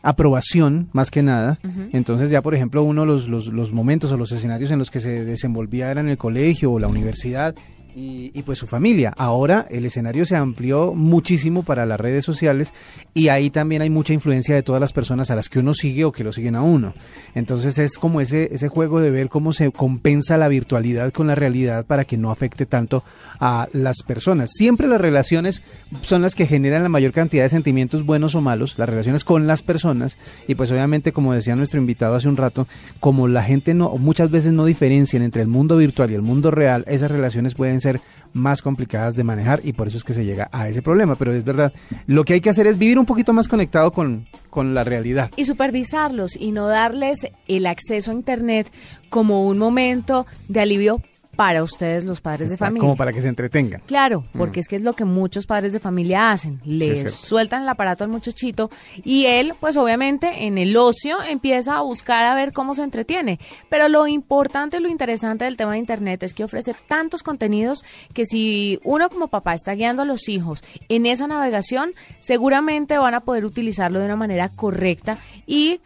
aprobación 0.06 0.90
más 0.92 1.12
que 1.12 1.24
nada. 1.24 1.60
Entonces 1.94 2.30
ya, 2.30 2.42
por 2.42 2.54
ejemplo, 2.54 2.84
uno 2.84 3.06
los, 3.06 3.30
los, 3.30 3.48
los 3.48 3.72
momentos 3.72 4.12
o 4.12 4.18
los 4.18 4.34
escenarios 4.34 4.70
en 4.72 4.80
los 4.80 4.92
que 4.92 5.00
se 5.00 5.24
desenvolvía 5.24 5.92
era 5.92 6.02
en 6.02 6.10
el 6.10 6.18
colegio 6.18 6.74
o 6.74 6.80
la 6.80 6.90
universidad 6.90 7.56
y, 7.96 8.42
pues 8.44 8.60
su 8.60 8.68
familia. 8.68 9.14
Ahora 9.18 9.66
el 9.70 9.86
escenario 9.86 10.26
se 10.26 10.36
amplió 10.36 10.94
muchísimo 10.94 11.64
para 11.64 11.86
las 11.86 12.00
redes 12.00 12.26
sociales 12.26 12.74
y 13.14 13.28
ahí 13.30 13.50
también 13.50 13.82
hay 13.82 13.90
mucha 13.90 14.14
influencia 14.14 14.56
de 14.56 14.64
todas 14.64 14.82
las 14.82 14.94
personas 14.94 15.32
a 15.32 15.36
las 15.36 15.50
que 15.50 15.60
uno 15.60 15.74
sigue 15.74 16.06
o 16.06 16.12
que 16.12 16.24
lo 16.24 16.34
siguen 16.34 16.56
a 16.56 16.62
uno. 16.62 16.94
Entonces 17.36 17.78
es 17.78 17.98
como 17.98 18.22
ese, 18.22 18.54
ese 18.54 18.68
juego 18.68 19.00
de 19.00 19.12
ver 19.12 19.30
cómo 19.30 19.54
se 19.54 19.72
compensa 19.72 20.38
la 20.38 20.48
virtualidad 20.48 21.12
con 21.12 21.28
la 21.28 21.36
realidad 21.36 21.86
para 21.86 22.06
que 22.06 22.18
no 22.18 22.32
afecte 22.32 22.66
tanto 22.66 23.04
a 23.40 23.68
las 23.74 24.04
personas. 24.04 24.52
Siempre 24.54 24.88
las 24.88 25.02
relaciones 25.02 25.64
son 26.02 26.22
las 26.22 26.36
que 26.36 26.48
generan 26.48 26.84
la 26.84 26.90
mayor 26.90 27.12
cantidad 27.12 27.44
de 27.44 27.50
sentimientos 27.50 28.06
buenos 28.06 28.36
o 28.36 28.42
malos, 28.42 28.78
las 28.78 28.90
relaciones 28.90 29.24
con 29.24 29.48
las 29.48 29.62
personas 29.62 30.18
y 30.48 30.56
pues 30.56 30.72
obviamente 30.72 31.12
como 31.12 31.34
decía 31.34 31.56
nuestro 31.56 31.80
invitado 31.80 32.16
hace 32.16 32.28
un 32.28 32.38
rato, 32.38 32.68
como 33.00 33.28
la 33.28 33.44
gente 33.44 33.74
no 33.74 33.90
muchas 33.98 34.32
veces 34.32 34.54
no 34.54 34.66
diferencian 34.66 35.24
entre 35.24 35.42
el 35.42 35.48
mundo 35.48 35.78
virtual 35.78 36.12
y 36.12 36.16
el 36.16 36.22
mundo 36.22 36.52
real, 36.52 36.84
esas 36.88 37.12
relaciones 37.12 37.56
pueden 37.56 37.82
ser 37.84 38.02
más 38.34 38.62
complicadas 38.62 39.16
de 39.16 39.24
manejar 39.24 39.62
y 39.64 39.74
por 39.74 39.88
eso 39.88 39.98
es 39.98 40.04
que 40.04 40.14
se 40.14 40.26
llega 40.26 40.50
a 40.52 40.68
ese 40.68 40.82
problema. 40.82 41.16
Pero 41.16 41.34
es 41.34 41.44
verdad, 41.44 41.72
lo 42.08 42.26
que 42.26 42.34
hay 42.34 42.42
que 42.42 42.50
hacer 42.50 42.68
es 42.68 42.78
vivir 42.78 42.98
un 42.98 43.06
poquito 43.06 43.34
más 43.34 43.48
conectado 43.48 43.92
con, 43.92 44.28
con 44.50 44.74
la 44.74 44.84
realidad. 44.84 45.32
Y 45.36 45.46
supervisarlos 45.46 46.36
y 46.36 46.52
no 46.52 46.68
darles 46.68 47.28
el 47.48 47.66
acceso 47.68 48.12
a 48.12 48.16
Internet 48.16 48.72
como 49.10 49.48
un 49.48 49.58
momento 49.58 50.26
de 50.48 50.62
alivio 50.62 51.02
para 51.36 51.64
ustedes 51.64 52.04
los 52.04 52.22
padres 52.22 52.50
de 52.50 52.58
familia. 52.58 52.82
Como 52.82 52.96
para 52.96 53.12
que 53.12 53.22
se 53.22 53.28
entretengan. 53.28 53.82
Claro, 53.86 54.26
mm. 54.34 54.38
porque 54.38 54.60
es 54.60 54.68
que 54.68 54.76
es 54.76 54.82
lo 54.82 54.94
que 54.94 55.06
muchos 55.06 55.46
padres 55.46 55.74
de 55.74 55.80
familia 55.80 56.32
hacen. 56.32 56.60
Le 56.64 57.08
sueltan 57.10 57.64
el 57.64 57.70
aparato 57.70 58.04
al 58.04 58.10
muchachito 58.10 58.70
y 59.04 59.26
él, 59.26 59.54
pues 59.60 59.78
obviamente 59.78 60.46
en 60.46 60.58
el 60.58 60.76
ocio 60.78 61.22
empieza 61.24 61.78
a 61.78 61.82
buscar 61.82 62.26
a 62.26 62.36
ver 62.36 62.54
cómo 62.54 62.76
se 62.76 62.84
entretiene. 62.84 63.40
Pero 63.70 63.88
lo 63.90 64.08
importante, 64.08 64.80
lo 64.80 64.90
interesante 64.90 65.46
del 65.46 65.58
tema 65.58 65.74
de 65.74 65.80
Internet 65.80 66.24
es 66.24 66.34
que 66.34 66.44
ofrece 66.44 66.76
tantos 66.88 67.24
contenidos 67.24 67.84
que 68.14 68.26
si 68.26 68.80
uno 68.84 69.10
como 69.10 69.28
papá 69.28 69.54
está 69.54 69.74
guiando 69.74 70.04
a 70.04 70.06
los 70.06 70.30
hijos 70.30 70.64
en 70.90 71.06
esa 71.06 71.28
navegación, 71.28 71.92
seguramente 72.20 72.98
van 72.98 73.16
a 73.16 73.22
poder 73.22 73.46
utilizarlo 73.46 74.00
de 74.00 74.06
una 74.06 74.16
manera 74.16 74.50
correcta 74.50 75.18
y 75.48 75.82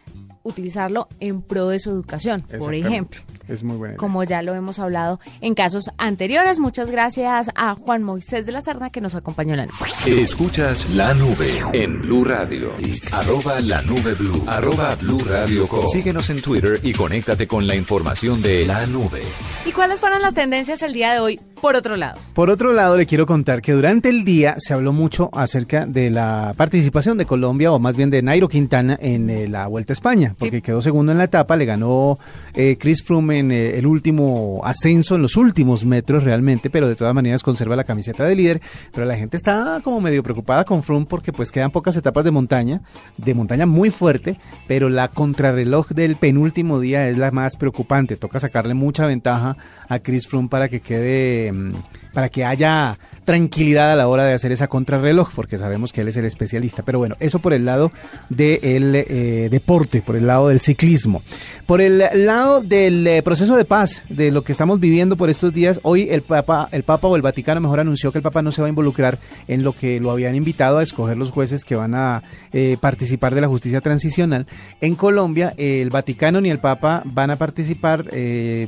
utilizarlo 0.48 1.08
en 1.20 1.42
pro 1.42 1.70
de 1.70 1.80
su 1.80 1.90
educación, 1.90 2.44
por 2.60 2.74
ejemplo. 2.74 3.22
Es 3.48 3.64
muy 3.64 3.78
buena. 3.78 3.96
Como 3.96 4.24
ya 4.24 4.42
lo 4.42 4.56
hemos 4.56 4.78
hablado 4.80 5.20
en 5.40 5.54
casos 5.54 5.90
anteriores. 5.98 6.60
Muchas 6.60 6.92
gracias 6.92 7.50
a 7.56 7.76
Juan 7.76 8.04
Moisés 8.04 8.46
de 8.46 8.52
la 8.52 8.62
Serna 8.62 8.90
que 8.90 9.00
nos 9.00 9.16
acompañó 9.16 9.54
en 9.54 9.58
la 9.58 9.66
nube. 9.68 10.22
Escuchas 10.22 10.90
la 10.90 11.14
nube 11.14 11.64
en 11.72 12.02
Blue 12.02 12.26
Radio 12.26 12.74
arroba 13.12 13.60
la 13.62 13.82
nube 13.84 14.14
Blue, 14.14 14.44
arroba 14.48 14.96
Blue 14.96 15.20
Radio 15.20 15.68
Síguenos 15.92 16.30
en 16.30 16.42
Twitter 16.42 16.80
y 16.84 16.94
conéctate 16.94 17.48
con 17.48 17.68
la 17.68 17.76
información 17.76 18.42
de 18.42 18.66
la 18.66 18.86
nube. 18.88 19.24
¿Y 19.66 19.72
cuáles 19.72 20.00
fueron 20.00 20.22
las 20.22 20.34
tendencias 20.34 20.82
el 20.82 20.94
día 20.94 21.14
de 21.14 21.20
hoy? 21.20 21.40
Por 21.62 21.76
otro 21.76 21.96
lado. 21.96 22.20
Por 22.34 22.52
otro 22.52 22.72
lado, 22.72 22.98
le 22.98 23.08
quiero 23.08 23.26
contar 23.26 23.64
que 23.64 23.72
durante 23.72 24.10
el 24.10 24.24
día 24.24 24.56
se 24.60 24.76
habló 24.76 24.94
mucho 24.94 25.32
acerca 25.34 25.88
de 25.88 26.12
la 26.12 26.54
participación 26.56 27.18
de 27.18 27.26
Colombia, 27.26 27.72
o 27.72 27.80
más 27.80 27.98
bien 27.98 28.12
de 28.12 28.22
Nairo 28.22 28.48
Quintana, 28.48 28.98
en 29.02 29.28
eh, 29.32 29.48
la 29.48 29.66
Vuelta 29.66 29.92
a 29.92 29.96
España, 29.96 30.36
porque 30.38 30.62
quedó 30.62 30.84
segundo 30.84 31.12
en 31.12 31.18
la 31.18 31.24
etapa, 31.24 31.58
le 31.58 31.66
ganó 31.66 32.20
eh, 32.54 32.78
Chris 32.80 33.04
Froome 33.04 33.40
en 33.40 33.52
eh, 33.52 33.78
el 33.80 33.88
último 33.88 34.62
ascenso, 34.64 35.16
en 35.16 35.24
los 35.24 35.36
últimos 35.36 35.84
metros 35.84 36.24
realmente, 36.24 36.70
pero 36.70 36.88
de 36.88 36.96
todas 36.96 37.16
maneras 37.16 37.42
conserva 37.42 37.76
la 37.76 37.84
camiseta 37.84 38.24
de 38.24 38.36
líder. 38.36 38.62
Pero 38.94 39.08
la 39.08 39.16
gente 39.16 39.36
está 39.36 39.82
como 39.84 40.00
medio 40.00 40.22
preocupada 40.22 40.64
con 40.64 40.84
Froome 40.84 41.08
porque 41.08 41.34
pues 41.34 41.52
quedan 41.52 41.72
pocas 41.72 41.98
etapas 41.98 42.24
de 42.24 42.32
montaña, 42.32 42.82
de 43.18 43.34
montaña 43.34 43.66
muy 43.66 43.90
fuerte, 43.90 44.40
pero 44.68 44.90
la 44.90 45.08
contrarreloj 45.08 45.90
del 45.90 46.18
penúltimo 46.18 46.80
día 46.80 47.10
es 47.10 47.18
la 47.18 47.32
más 47.32 47.58
preocupante. 47.58 48.16
Toca 48.16 48.40
sacarle 48.40 48.76
mucha 48.76 49.08
ventaja 49.08 49.57
a 49.90 50.00
Chris 50.00 50.28
Froome 50.28 50.50
para 50.50 50.68
que 50.68 50.80
quede 50.80 51.48
Em, 51.48 51.74
para 52.14 52.30
que 52.30 52.44
haya 52.44 52.98
tranquilidad 53.28 53.92
a 53.92 53.98
la 53.98 54.08
hora 54.08 54.24
de 54.24 54.34
hacer 54.34 54.54
esa 54.54 54.70
contrarreloj, 54.70 55.32
porque 55.36 55.58
sabemos 55.58 55.92
que 55.92 56.00
él 56.00 56.08
es 56.08 56.16
el 56.16 56.24
especialista. 56.24 56.84
Pero 56.84 56.98
bueno, 56.98 57.18
eso 57.20 57.40
por 57.40 57.52
el 57.52 57.66
lado 57.66 57.92
del 58.30 58.96
eh, 58.96 59.50
deporte, 59.52 60.02
por 60.02 60.16
el 60.16 60.26
lado 60.26 60.48
del 60.48 60.62
ciclismo. 60.62 61.22
Por 61.66 61.82
el 61.82 61.98
lado 62.26 62.62
del 62.62 63.06
eh, 63.06 63.22
proceso 63.24 63.58
de 63.58 63.66
paz, 63.66 64.06
de 64.08 64.32
lo 64.32 64.46
que 64.46 64.54
estamos 64.54 64.80
viviendo 64.80 65.18
por 65.18 65.30
estos 65.30 65.54
días, 65.54 65.82
hoy 65.84 66.08
el 66.10 66.22
Papa, 66.22 66.70
el 66.72 66.84
Papa 66.84 67.10
o 67.10 67.18
el 67.18 67.22
Vaticano 67.22 67.60
mejor 67.60 67.82
anunció 67.82 68.14
que 68.14 68.20
el 68.20 68.22
Papa 68.22 68.42
no 68.42 68.54
se 68.54 68.62
va 68.62 68.68
a 68.68 68.70
involucrar 68.70 69.20
en 69.50 69.62
lo 69.62 69.74
que 69.74 70.00
lo 70.00 70.12
habían 70.12 70.34
invitado 70.34 70.78
a 70.78 70.84
escoger 70.84 71.18
los 71.18 71.32
jueces 71.32 71.66
que 71.66 71.76
van 71.76 71.96
a 71.96 72.24
eh, 72.54 72.78
participar 72.80 73.36
de 73.36 73.42
la 73.42 73.50
justicia 73.50 73.82
transicional. 73.82 74.48
En 74.80 74.96
Colombia, 74.96 75.54
el 75.58 75.90
Vaticano 75.90 76.40
ni 76.40 76.50
el 76.50 76.60
Papa 76.60 77.02
van 77.04 77.32
a 77.32 77.36
participar, 77.36 78.10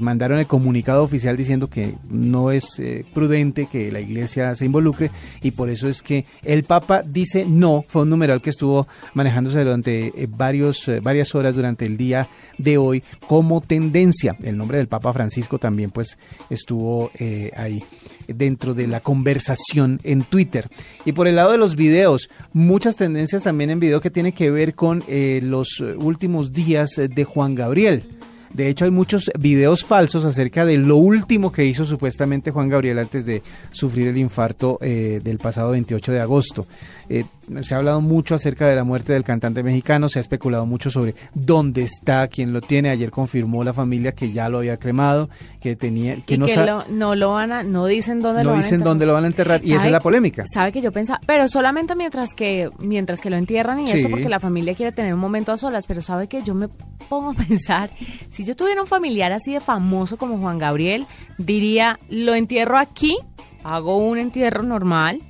mandaron 0.02 0.38
el 0.38 0.48
comunicado 0.48 1.02
oficial 1.02 1.38
diciendo 1.38 1.70
que 1.70 1.96
no 2.10 2.52
es 2.52 2.82
prudente 3.14 3.70
que 3.72 3.90
la 3.90 4.02
iglesia 4.02 4.49
se 4.56 4.66
involucre 4.66 5.12
y 5.42 5.52
por 5.52 5.70
eso 5.70 5.88
es 5.88 6.02
que 6.02 6.26
el 6.44 6.64
Papa 6.64 7.04
dice 7.06 7.46
no, 7.46 7.84
fue 7.88 8.04
un 8.04 8.10
numeral 8.10 8.42
que 8.42 8.50
estuvo 8.50 8.88
manejándose 9.14 9.60
durante 9.60 10.08
eh, 10.08 10.28
varios, 10.30 10.88
eh, 10.88 11.00
varias 11.00 11.34
horas 11.36 11.56
durante 11.56 11.86
el 11.86 11.98
día 11.98 12.28
de 12.58 12.78
hoy 12.78 13.04
como 13.28 13.62
tendencia. 13.62 14.36
El 14.44 14.58
nombre 14.58 14.78
del 14.78 14.88
Papa 14.88 15.14
Francisco 15.14 15.60
también 15.60 15.92
pues 15.92 16.18
estuvo 16.50 17.12
eh, 17.20 17.52
ahí 17.56 17.84
dentro 18.28 18.74
de 18.74 18.88
la 18.88 19.00
conversación 19.00 20.00
en 20.04 20.24
Twitter. 20.24 20.70
Y 21.06 21.14
por 21.14 21.28
el 21.28 21.36
lado 21.36 21.52
de 21.52 21.58
los 21.58 21.76
videos, 21.76 22.30
muchas 22.54 22.96
tendencias 22.96 23.44
también 23.44 23.72
en 23.72 23.80
video 23.80 24.02
que 24.02 24.12
tiene 24.12 24.34
que 24.34 24.52
ver 24.52 24.76
con 24.76 25.04
los 25.42 25.80
últimos 25.80 26.54
días 26.54 26.92
de 26.96 27.24
Juan 27.24 27.56
Gabriel. 27.56 28.19
De 28.54 28.68
hecho, 28.68 28.86
hay 28.86 28.92
muchos 28.92 29.32
videos 29.38 29.86
falsos 29.86 30.26
acerca 30.26 30.66
de 30.66 30.78
lo 30.78 30.96
último 30.96 31.52
que 31.52 31.66
hizo 31.66 31.86
supuestamente 31.86 32.52
Juan 32.52 32.70
Gabriel 32.70 33.00
antes 33.00 33.26
de 33.26 33.44
sufrir 33.72 34.08
el 34.08 34.18
infarto 34.18 34.80
eh, 34.82 35.22
del 35.24 35.38
pasado 35.38 35.72
28 35.72 36.12
de 36.12 36.20
agosto. 36.20 36.68
Eh, 37.10 37.26
se 37.62 37.74
ha 37.74 37.78
hablado 37.78 38.02
mucho 38.02 38.36
acerca 38.36 38.68
de 38.68 38.76
la 38.76 38.84
muerte 38.84 39.14
del 39.14 39.24
cantante 39.24 39.64
mexicano, 39.64 40.10
se 40.10 40.20
ha 40.20 40.22
especulado 40.22 40.66
mucho 40.66 40.90
sobre 40.90 41.16
dónde 41.34 41.84
está, 41.84 42.28
quién 42.28 42.54
lo 42.54 42.62
tiene. 42.62 42.90
Ayer 42.90 43.12
confirmó 43.12 43.64
la 43.64 43.74
familia 43.74 44.14
que 44.14 44.32
ya 44.32 44.50
lo 44.50 44.60
había 44.60 44.78
cremado, 44.78 45.30
que 45.60 45.76
tenía, 45.76 46.18
que 46.22 46.38
no 46.38 46.48
no 46.90 47.16
lo 47.16 47.34
van 47.34 47.52
a, 47.52 47.64
no 47.64 47.86
dicen 47.86 48.22
dónde 48.22 48.44
lo 48.44 48.52
van 48.52 48.62
dicen 48.62 48.82
a 48.82 48.86
dónde 48.86 49.06
lo 49.06 49.14
van 49.14 49.24
a 49.24 49.28
enterrar 49.28 49.62
y 49.64 49.74
esa 49.74 49.86
es 49.86 49.92
la 49.92 50.00
polémica. 50.00 50.46
Sabe 50.52 50.72
que 50.72 50.82
yo 50.82 50.92
pensaba, 50.92 51.20
pero 51.26 51.48
solamente 51.48 51.96
mientras 51.96 52.34
que 52.34 52.70
mientras 52.80 53.22
que 53.22 53.30
lo 53.30 53.38
entierran 53.38 53.80
y 53.80 53.92
eso 53.92 54.10
porque 54.10 54.30
la 54.30 54.40
familia 54.40 54.74
quiere 54.76 54.92
tener 54.92 55.14
un 55.14 55.20
momento 55.20 55.52
a 55.52 55.58
solas, 55.58 55.88
pero 55.88 56.02
sabe 56.02 56.28
que 56.28 56.42
yo 56.44 56.56
me 56.56 56.68
pongo 57.10 57.32
a 57.32 57.34
pensar, 57.48 57.90
si 58.30 58.44
yo 58.46 58.56
tuviera 58.56 58.82
un 58.82 58.88
familiar 58.88 59.32
así 59.32 59.54
de 59.54 59.60
famoso 59.60 60.18
como 60.18 60.38
Juan 60.38 60.58
Gabriel, 60.58 61.06
diría, 61.38 62.00
lo 62.10 62.36
entierro 62.36 62.78
aquí, 62.78 63.18
hago 63.64 63.98
un 63.98 64.20
entierro 64.20 64.64
normal 64.64 65.22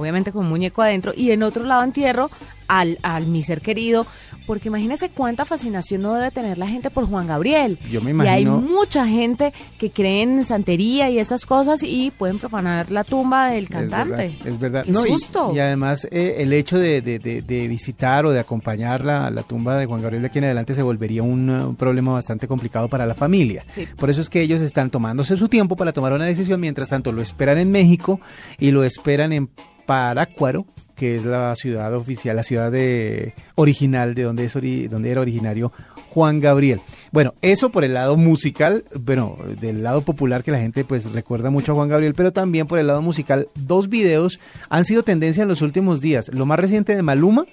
obviamente 0.00 0.32
con 0.32 0.44
un 0.44 0.50
muñeco 0.50 0.82
adentro, 0.82 1.12
y 1.16 1.30
en 1.30 1.42
otro 1.42 1.64
lado 1.64 1.82
entierro 1.84 2.30
al, 2.68 2.98
al 3.02 3.26
mi 3.26 3.42
ser 3.42 3.60
querido, 3.60 4.06
porque 4.46 4.68
imagínese 4.68 5.10
cuánta 5.10 5.44
fascinación 5.44 6.02
no 6.02 6.14
debe 6.14 6.30
tener 6.30 6.56
la 6.56 6.68
gente 6.68 6.88
por 6.90 7.04
Juan 7.06 7.26
Gabriel. 7.26 7.78
Yo 7.90 8.00
me 8.00 8.10
Y 8.12 8.28
hay 8.28 8.42
imagino- 8.42 8.60
mucha 8.60 9.06
gente 9.08 9.52
que 9.78 9.90
cree 9.90 10.22
en 10.22 10.44
santería 10.44 11.10
y 11.10 11.18
esas 11.18 11.46
cosas 11.46 11.82
y 11.82 12.12
pueden 12.16 12.38
profanar 12.38 12.92
la 12.92 13.02
tumba 13.02 13.50
del 13.50 13.68
cantante. 13.68 14.26
Es 14.26 14.30
verdad. 14.30 14.46
Es 14.52 14.58
verdad. 14.60 14.84
¡Qué 14.84 14.92
No, 14.92 15.04
y- 15.04 15.10
susto! 15.10 15.52
Y, 15.52 15.58
además 15.58 16.06
eh, 16.12 16.36
el 16.38 16.52
hecho 16.52 16.78
de, 16.78 17.02
de- 17.02 17.18
de- 17.18 17.42
de 17.42 17.66
visitar 17.68 18.24
o 18.24 18.30
de 18.30 18.38
acompañar 18.38 19.04
la, 19.04 19.30
la 19.30 19.42
tumba 19.42 19.76
de 19.76 19.86
Juan 19.86 20.00
Gabriel 20.00 20.22
de 20.22 20.28
aquí 20.28 20.38
en 20.38 20.44
adelante 20.44 20.72
se 20.74 20.82
volvería 20.82 21.24
un, 21.24 21.50
eh, 21.50 21.64
un 21.64 21.74
problema 21.76 22.12
bastante 22.12 22.46
complicado 22.46 22.88
para 22.88 23.04
la 23.04 23.16
familia. 23.16 23.64
Sí. 23.74 23.88
Por 23.96 24.10
eso 24.10 24.20
es 24.20 24.30
que 24.30 24.40
ellos 24.42 24.60
están 24.60 24.90
tomándose 24.90 25.36
su 25.36 25.48
tiempo 25.48 25.74
para 25.74 25.92
tomar 25.92 26.12
una 26.12 26.24
decisión, 26.26 26.60
mientras 26.60 26.88
tanto 26.90 27.10
lo 27.10 27.20
esperan 27.20 27.58
en 27.58 27.72
México 27.72 28.20
y 28.60 28.70
lo 28.70 28.84
esperan 28.84 29.32
en 29.32 29.50
Parácuaro, 29.94 30.66
que 30.94 31.16
es 31.16 31.24
la 31.24 31.52
ciudad 31.56 31.92
oficial, 31.94 32.36
la 32.36 32.44
ciudad 32.44 32.70
de, 32.70 33.34
original 33.56 34.14
de 34.14 34.22
donde, 34.22 34.44
es 34.44 34.54
ori- 34.54 34.88
donde 34.88 35.10
era 35.10 35.20
originario 35.20 35.72
Juan 36.10 36.38
Gabriel. 36.38 36.80
Bueno, 37.10 37.34
eso 37.42 37.70
por 37.70 37.82
el 37.82 37.94
lado 37.94 38.16
musical, 38.16 38.84
bueno, 39.00 39.36
del 39.60 39.82
lado 39.82 40.02
popular 40.02 40.44
que 40.44 40.52
la 40.52 40.60
gente 40.60 40.84
pues 40.84 41.10
recuerda 41.12 41.50
mucho 41.50 41.72
a 41.72 41.74
Juan 41.74 41.88
Gabriel, 41.88 42.14
pero 42.14 42.32
también 42.32 42.68
por 42.68 42.78
el 42.78 42.86
lado 42.86 43.02
musical, 43.02 43.48
dos 43.56 43.88
videos 43.88 44.38
han 44.68 44.84
sido 44.84 45.02
tendencia 45.02 45.42
en 45.42 45.48
los 45.48 45.60
últimos 45.60 46.00
días. 46.00 46.30
Lo 46.32 46.46
más 46.46 46.60
reciente 46.60 46.94
de 46.94 47.02
Maluma, 47.02 47.46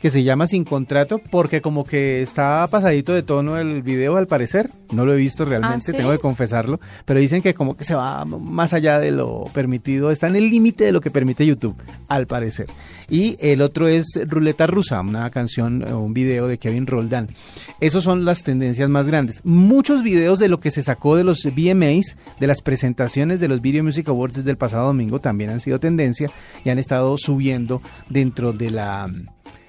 que 0.00 0.10
se 0.10 0.22
llama 0.22 0.46
Sin 0.46 0.64
Contrato, 0.64 1.18
porque 1.18 1.60
como 1.60 1.84
que 1.84 2.22
está 2.22 2.66
pasadito 2.70 3.12
de 3.12 3.22
tono 3.22 3.58
el 3.58 3.82
video 3.82 4.16
al 4.16 4.26
parecer. 4.26 4.70
No 4.92 5.04
lo 5.04 5.14
he 5.14 5.16
visto 5.16 5.44
realmente, 5.44 5.86
¿sí? 5.86 5.92
tengo 5.92 6.10
que 6.10 6.18
confesarlo, 6.18 6.80
pero 7.04 7.20
dicen 7.20 7.42
que 7.42 7.54
como 7.54 7.76
que 7.76 7.84
se 7.84 7.94
va 7.94 8.24
más 8.24 8.72
allá 8.72 8.98
de 8.98 9.10
lo 9.10 9.44
permitido, 9.52 10.10
está 10.10 10.26
en 10.28 10.36
el 10.36 10.50
límite 10.50 10.84
de 10.84 10.92
lo 10.92 11.00
que 11.00 11.10
permite 11.10 11.46
YouTube, 11.46 11.76
al 12.08 12.26
parecer. 12.26 12.66
Y 13.08 13.36
el 13.40 13.60
otro 13.60 13.88
es 13.88 14.18
Ruleta 14.26 14.66
Rusa, 14.66 15.00
una 15.00 15.30
canción 15.30 15.82
o 15.84 16.00
un 16.00 16.14
video 16.14 16.48
de 16.48 16.58
Kevin 16.58 16.86
Roldán. 16.86 17.28
Esos 17.80 18.04
son 18.04 18.24
las 18.24 18.44
tendencias 18.44 18.88
más 18.88 19.08
grandes. 19.08 19.40
Muchos 19.44 20.02
videos 20.02 20.38
de 20.38 20.48
lo 20.48 20.60
que 20.60 20.70
se 20.70 20.82
sacó 20.82 21.16
de 21.16 21.24
los 21.24 21.44
VMAs, 21.44 22.16
de 22.38 22.46
las 22.46 22.62
presentaciones 22.62 23.40
de 23.40 23.48
los 23.48 23.60
Video 23.60 23.84
Music 23.84 24.08
Awards 24.08 24.36
desde 24.36 24.50
el 24.50 24.56
pasado 24.56 24.86
domingo, 24.86 25.20
también 25.20 25.50
han 25.50 25.60
sido 25.60 25.80
tendencia 25.80 26.30
y 26.64 26.70
han 26.70 26.78
estado 26.78 27.18
subiendo 27.18 27.82
dentro 28.08 28.52
de 28.52 28.70
la 28.70 29.10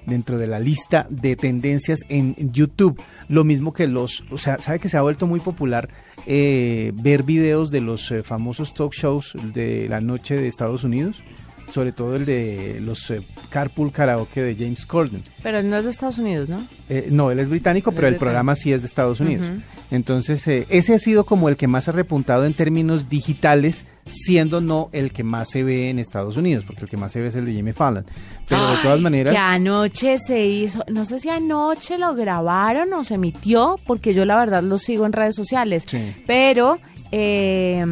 dentro 0.06 0.38
de 0.38 0.46
la 0.46 0.58
lista 0.58 1.06
de 1.10 1.36
tendencias 1.36 2.00
en 2.08 2.34
YouTube. 2.52 3.00
Lo 3.28 3.44
mismo 3.44 3.72
que 3.72 3.86
los, 3.88 4.24
o 4.30 4.38
sea, 4.38 4.60
sabe 4.60 4.78
que 4.78 4.88
se 4.88 4.96
ha 4.96 5.02
vuelto 5.02 5.26
muy 5.26 5.40
popular 5.40 5.88
eh, 6.26 6.92
ver 6.94 7.22
videos 7.24 7.70
de 7.70 7.80
los 7.80 8.10
eh, 8.10 8.22
famosos 8.22 8.74
talk 8.74 8.92
shows 8.92 9.34
de 9.52 9.88
la 9.88 10.00
noche 10.00 10.36
de 10.36 10.46
Estados 10.46 10.84
Unidos, 10.84 11.22
sobre 11.72 11.92
todo 11.92 12.16
el 12.16 12.26
de 12.26 12.80
los 12.82 13.10
eh, 13.10 13.22
Carpool 13.48 13.92
Karaoke 13.92 14.42
de 14.42 14.54
James 14.54 14.84
Corden. 14.84 15.22
Pero 15.42 15.58
él 15.58 15.70
no 15.70 15.78
es 15.78 15.84
de 15.84 15.90
Estados 15.90 16.18
Unidos, 16.18 16.48
¿no? 16.48 16.62
Eh, 16.88 17.08
no, 17.10 17.30
él 17.30 17.38
es 17.38 17.48
británico, 17.48 17.92
pero 17.92 18.08
el 18.08 18.16
programa 18.16 18.54
sí 18.54 18.72
es 18.72 18.82
de 18.82 18.86
Estados 18.86 19.20
Unidos. 19.20 19.46
Entonces, 19.90 20.46
eh, 20.48 20.66
ese 20.68 20.94
ha 20.94 20.98
sido 20.98 21.24
como 21.24 21.48
el 21.48 21.56
que 21.56 21.66
más 21.66 21.88
ha 21.88 21.92
repuntado 21.92 22.44
en 22.44 22.52
términos 22.52 23.08
digitales, 23.08 23.86
siendo 24.04 24.60
no 24.60 24.90
el 24.92 25.12
que 25.12 25.24
más 25.24 25.50
se 25.50 25.64
ve 25.64 25.88
en 25.88 25.98
Estados 25.98 26.36
Unidos, 26.36 26.64
porque 26.66 26.84
el 26.84 26.90
que 26.90 26.96
más 26.98 27.12
se 27.12 27.20
ve 27.20 27.28
es 27.28 27.36
el 27.36 27.46
de 27.46 27.52
Jimmy 27.52 27.72
Fallon. 27.72 28.04
Pero 28.46 28.70
de 28.70 28.82
todas 28.82 29.00
maneras... 29.00 29.32
Que 29.32 29.38
anoche 29.38 30.18
se 30.18 30.44
hizo, 30.44 30.84
no 30.88 31.06
sé 31.06 31.20
si 31.20 31.30
anoche 31.30 31.96
lo 31.96 32.14
grabaron 32.14 32.92
o 32.92 33.04
se 33.04 33.14
emitió, 33.14 33.78
porque 33.86 34.12
yo 34.12 34.26
la 34.26 34.36
verdad 34.36 34.62
lo 34.62 34.76
sigo 34.76 35.06
en 35.06 35.12
redes 35.12 35.36
sociales. 35.36 35.84
Sí. 35.86 36.14
Pero 36.26 36.78
eh, 37.12 37.84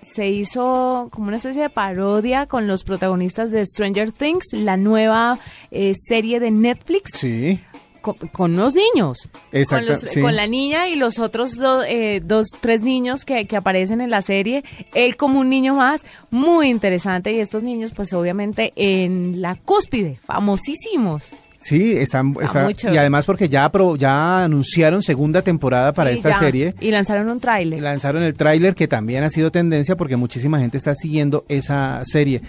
se 0.00 0.28
hizo 0.28 1.08
como 1.12 1.28
una 1.28 1.36
especie 1.36 1.62
de 1.62 1.70
parodia 1.70 2.46
con 2.46 2.66
los 2.66 2.82
protagonistas 2.84 3.50
de 3.50 3.64
Stranger 3.64 4.10
Things, 4.12 4.46
la 4.52 4.76
nueva 4.76 5.38
eh, 5.70 5.92
serie 5.94 6.40
de 6.40 6.50
Netflix. 6.50 7.12
Sí. 7.18 7.60
Con, 8.00 8.14
con 8.32 8.54
unos 8.54 8.74
niños. 8.74 9.28
Exacto, 9.52 9.86
Con, 9.92 10.02
los- 10.02 10.12
sí. 10.12 10.20
con 10.20 10.34
la 10.34 10.48
niña 10.48 10.88
y 10.88 10.96
los 10.96 11.20
otros 11.20 11.56
do- 11.56 11.84
eh, 11.84 12.20
dos, 12.20 12.48
tres 12.60 12.82
niños 12.82 13.24
que, 13.24 13.46
que 13.46 13.56
aparecen 13.56 14.00
en 14.00 14.10
la 14.10 14.22
serie. 14.22 14.64
Él 14.92 15.16
como 15.16 15.38
un 15.38 15.48
niño 15.48 15.74
más, 15.74 16.04
muy 16.28 16.68
interesante. 16.68 17.30
Y 17.32 17.38
estos 17.38 17.62
niños, 17.62 17.92
pues 17.94 18.12
obviamente 18.12 18.72
en 18.74 19.40
la 19.40 19.54
cúspide, 19.54 20.18
famosísimos. 20.24 21.32
Sí, 21.62 21.96
están, 21.96 22.34
Está 22.42 22.68
está- 22.68 22.92
y 22.92 22.96
además 22.96 23.24
porque 23.24 23.48
ya, 23.48 23.70
ya 23.98 24.44
anunciaron 24.44 25.00
segunda 25.02 25.42
temporada 25.42 25.92
para 25.92 26.10
Sí, 26.10 26.16
esta 26.16 26.30
ya. 26.30 26.38
serie. 26.38 26.74
Y 26.80 26.90
lanzaron 26.90 27.28
un 27.30 27.38
tráiler. 27.40 27.80
Lanzaron 27.80 28.22
el 28.22 28.34
tráiler 28.34 28.74
que 28.74 28.88
también 28.88 29.22
ha 29.24 29.30
sido 29.30 29.50
tendencia 29.52 29.96
porque 29.96 30.16
muchísima 30.16 30.58
gente 30.58 30.76
está 30.76 30.94
siguiendo 30.94 31.44
esa 31.48 32.00
serie. 32.04 32.42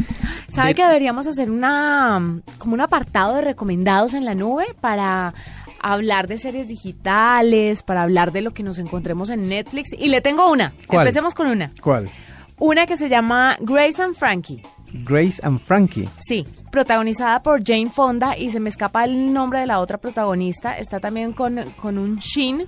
¿Sabe 0.50 0.70
De- 0.70 0.76
que 0.76 0.84
deberíamos 0.86 1.28
hacer 1.28 1.52
una 1.52 2.40
como 2.58 2.74
un 2.74 2.82
apartado 2.82 3.36
de 3.36 3.42
recomendados 3.42 4.14
en 4.16 4.26
la 4.26 4.34
nube 4.36 4.66
para 4.82 5.34
hablar 5.80 6.28
de 6.28 6.38
series 6.38 6.68
digitales, 6.68 7.84
para 7.84 8.04
hablar 8.04 8.32
de 8.32 8.42
lo 8.42 8.52
que 8.54 8.64
nos 8.64 8.80
encontremos 8.80 9.30
en 9.30 9.48
Netflix? 9.50 9.90
Y 9.98 10.10
le 10.10 10.22
tengo 10.22 10.52
una. 10.52 10.74
¿Cuál? 10.88 11.06
Empecemos 11.08 11.34
con 11.34 11.48
una. 11.48 11.72
¿Cuál? 11.82 12.10
Una 12.58 12.86
que 12.86 12.98
se 12.98 13.10
llama 13.10 13.58
Grace 13.62 14.02
and 14.02 14.16
Frankie. 14.16 14.64
Grace 15.06 15.42
and 15.44 15.60
Frankie. 15.60 16.08
Sí, 16.18 16.46
protagonizada 16.74 17.44
por 17.44 17.64
Jane 17.64 17.92
Fonda 17.92 18.36
y 18.36 18.50
se 18.50 18.60
me 18.60 18.68
escapa 18.68 19.04
el 19.06 19.32
nombre 19.32 19.60
de 19.60 19.68
la 19.68 19.80
otra 19.80 20.00
protagonista. 20.00 20.76
Está 20.76 21.00
también 21.00 21.32
con, 21.32 21.60
con 21.80 22.00
un 22.00 22.18
Shin, 22.18 22.66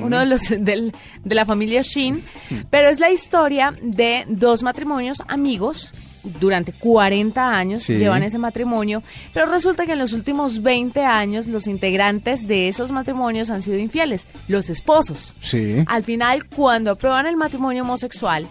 uno 0.00 0.20
de 0.20 0.26
los 0.26 0.48
del- 0.60 0.92
de 1.24 1.34
la 1.34 1.44
familia 1.44 1.82
Shin. 1.82 2.22
Pero 2.70 2.88
es 2.88 3.00
la 3.00 3.10
historia 3.10 3.74
de 3.82 4.24
dos 4.28 4.62
matrimonios 4.62 5.22
amigos. 5.26 5.92
Durante 6.38 6.72
40 6.72 7.50
años 7.52 7.82
Sí. 7.82 7.96
llevan 7.96 8.22
ese 8.22 8.38
matrimonio, 8.38 9.02
pero 9.34 9.46
resulta 9.46 9.86
que 9.86 9.94
en 9.94 9.98
los 9.98 10.12
últimos 10.12 10.62
20 10.62 11.04
años 11.04 11.48
los 11.48 11.66
integrantes 11.66 12.46
de 12.46 12.68
esos 12.68 12.92
matrimonios 12.92 13.50
han 13.50 13.60
sido 13.60 13.76
infieles, 13.76 14.28
los 14.46 14.70
esposos. 14.70 15.34
Sí. 15.40 15.82
Al 15.88 16.04
final, 16.04 16.46
cuando 16.46 16.92
aprueban 16.92 17.26
el 17.26 17.36
matrimonio 17.36 17.82
homosexual, 17.82 18.46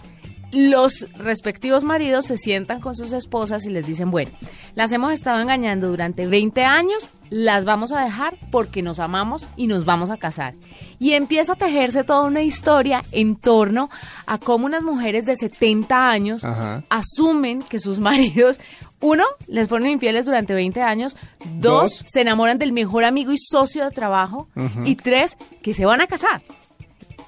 los 0.52 1.08
respectivos 1.16 1.82
maridos 1.82 2.26
se 2.26 2.36
sientan 2.36 2.80
con 2.80 2.94
sus 2.94 3.12
esposas 3.12 3.64
y 3.66 3.70
les 3.70 3.86
dicen, 3.86 4.10
bueno, 4.10 4.30
las 4.74 4.92
hemos 4.92 5.12
estado 5.12 5.40
engañando 5.40 5.88
durante 5.88 6.26
20 6.26 6.62
años, 6.64 7.10
las 7.30 7.64
vamos 7.64 7.90
a 7.92 8.04
dejar 8.04 8.36
porque 8.50 8.82
nos 8.82 8.98
amamos 8.98 9.48
y 9.56 9.66
nos 9.66 9.86
vamos 9.86 10.10
a 10.10 10.18
casar. 10.18 10.54
Y 10.98 11.12
empieza 11.14 11.54
a 11.54 11.56
tejerse 11.56 12.04
toda 12.04 12.24
una 12.24 12.42
historia 12.42 13.02
en 13.12 13.36
torno 13.36 13.88
a 14.26 14.36
cómo 14.38 14.66
unas 14.66 14.82
mujeres 14.82 15.24
de 15.24 15.36
70 15.36 16.10
años 16.10 16.44
Ajá. 16.44 16.84
asumen 16.90 17.62
que 17.62 17.78
sus 17.78 17.98
maridos, 17.98 18.60
uno, 19.00 19.24
les 19.46 19.68
fueron 19.68 19.88
infieles 19.88 20.26
durante 20.26 20.52
20 20.52 20.82
años, 20.82 21.16
dos, 21.56 22.00
Dos. 22.00 22.04
se 22.06 22.20
enamoran 22.20 22.58
del 22.58 22.72
mejor 22.72 23.04
amigo 23.04 23.32
y 23.32 23.38
socio 23.38 23.84
de 23.84 23.90
trabajo, 23.90 24.48
y 24.84 24.96
tres, 24.96 25.36
que 25.62 25.72
se 25.72 25.86
van 25.86 26.02
a 26.02 26.06
casar. 26.06 26.42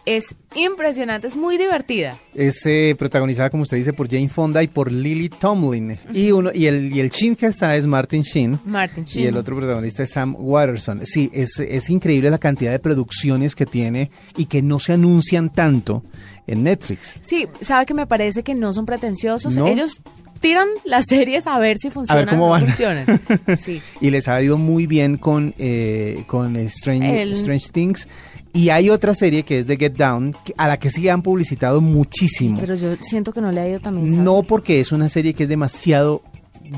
Es 0.06 0.34
impresionante, 0.54 1.26
es 1.26 1.34
muy 1.34 1.56
divertida. 1.56 2.18
Es 2.34 2.66
eh, 2.66 2.94
protagonizada, 2.98 3.48
como 3.48 3.62
usted 3.62 3.78
dice, 3.78 3.94
por 3.94 4.08
Jane 4.10 4.28
Fonda 4.28 4.62
y 4.62 4.66
por 4.68 4.92
Lily 4.92 5.30
Tomlin. 5.30 5.98
Y 6.12 6.30
uno 6.30 6.50
y 6.52 6.66
el, 6.66 6.92
y 6.94 7.00
el 7.00 7.08
Shin 7.08 7.34
que 7.34 7.46
está 7.46 7.74
es 7.74 7.86
Martin 7.86 8.20
Sheen. 8.20 8.60
Martin 8.66 9.04
Y 9.04 9.10
Sheen. 9.10 9.28
el 9.28 9.36
otro 9.38 9.56
protagonista 9.56 10.02
es 10.02 10.10
Sam 10.10 10.36
Watterson. 10.38 11.06
Sí, 11.06 11.30
es, 11.32 11.58
es 11.58 11.88
increíble 11.88 12.28
la 12.30 12.36
cantidad 12.38 12.70
de 12.70 12.78
producciones 12.80 13.54
que 13.54 13.64
tiene 13.64 14.10
y 14.36 14.44
que 14.44 14.60
no 14.60 14.78
se 14.78 14.92
anuncian 14.92 15.50
tanto 15.50 16.04
en 16.46 16.62
Netflix. 16.64 17.16
Sí, 17.22 17.46
sabe 17.62 17.86
que 17.86 17.94
me 17.94 18.06
parece 18.06 18.42
que 18.42 18.54
no 18.54 18.74
son 18.74 18.84
pretenciosos. 18.84 19.56
¿No? 19.56 19.66
Ellos 19.66 20.02
tiran 20.44 20.68
las 20.84 21.06
series 21.06 21.46
a 21.46 21.58
ver 21.58 21.78
si 21.78 21.90
funcionan 21.90 22.28
cómo 22.28 22.48
o 22.48 22.50
van. 22.50 22.60
no 22.60 22.66
funcionan. 22.66 23.06
Sí. 23.56 23.80
y 24.02 24.10
les 24.10 24.28
ha 24.28 24.42
ido 24.42 24.58
muy 24.58 24.86
bien 24.86 25.16
con, 25.16 25.54
eh, 25.58 26.24
con 26.26 26.54
Strange, 26.56 27.22
El- 27.22 27.32
Strange 27.32 27.70
Things. 27.72 28.08
Y 28.52 28.68
hay 28.68 28.90
otra 28.90 29.14
serie 29.14 29.42
que 29.42 29.60
es 29.60 29.66
The 29.66 29.76
Get 29.78 29.94
Down, 29.96 30.36
a 30.58 30.68
la 30.68 30.76
que 30.76 30.90
sí 30.90 31.08
han 31.08 31.22
publicitado 31.22 31.80
muchísimo. 31.80 32.58
Pero 32.60 32.74
yo 32.74 32.94
siento 33.00 33.32
que 33.32 33.40
no 33.40 33.50
le 33.50 33.60
ha 33.60 33.68
ido 33.68 33.80
también. 33.80 34.22
No 34.22 34.42
porque 34.42 34.80
es 34.80 34.92
una 34.92 35.08
serie 35.08 35.32
que 35.32 35.44
es 35.44 35.48
demasiado 35.48 36.22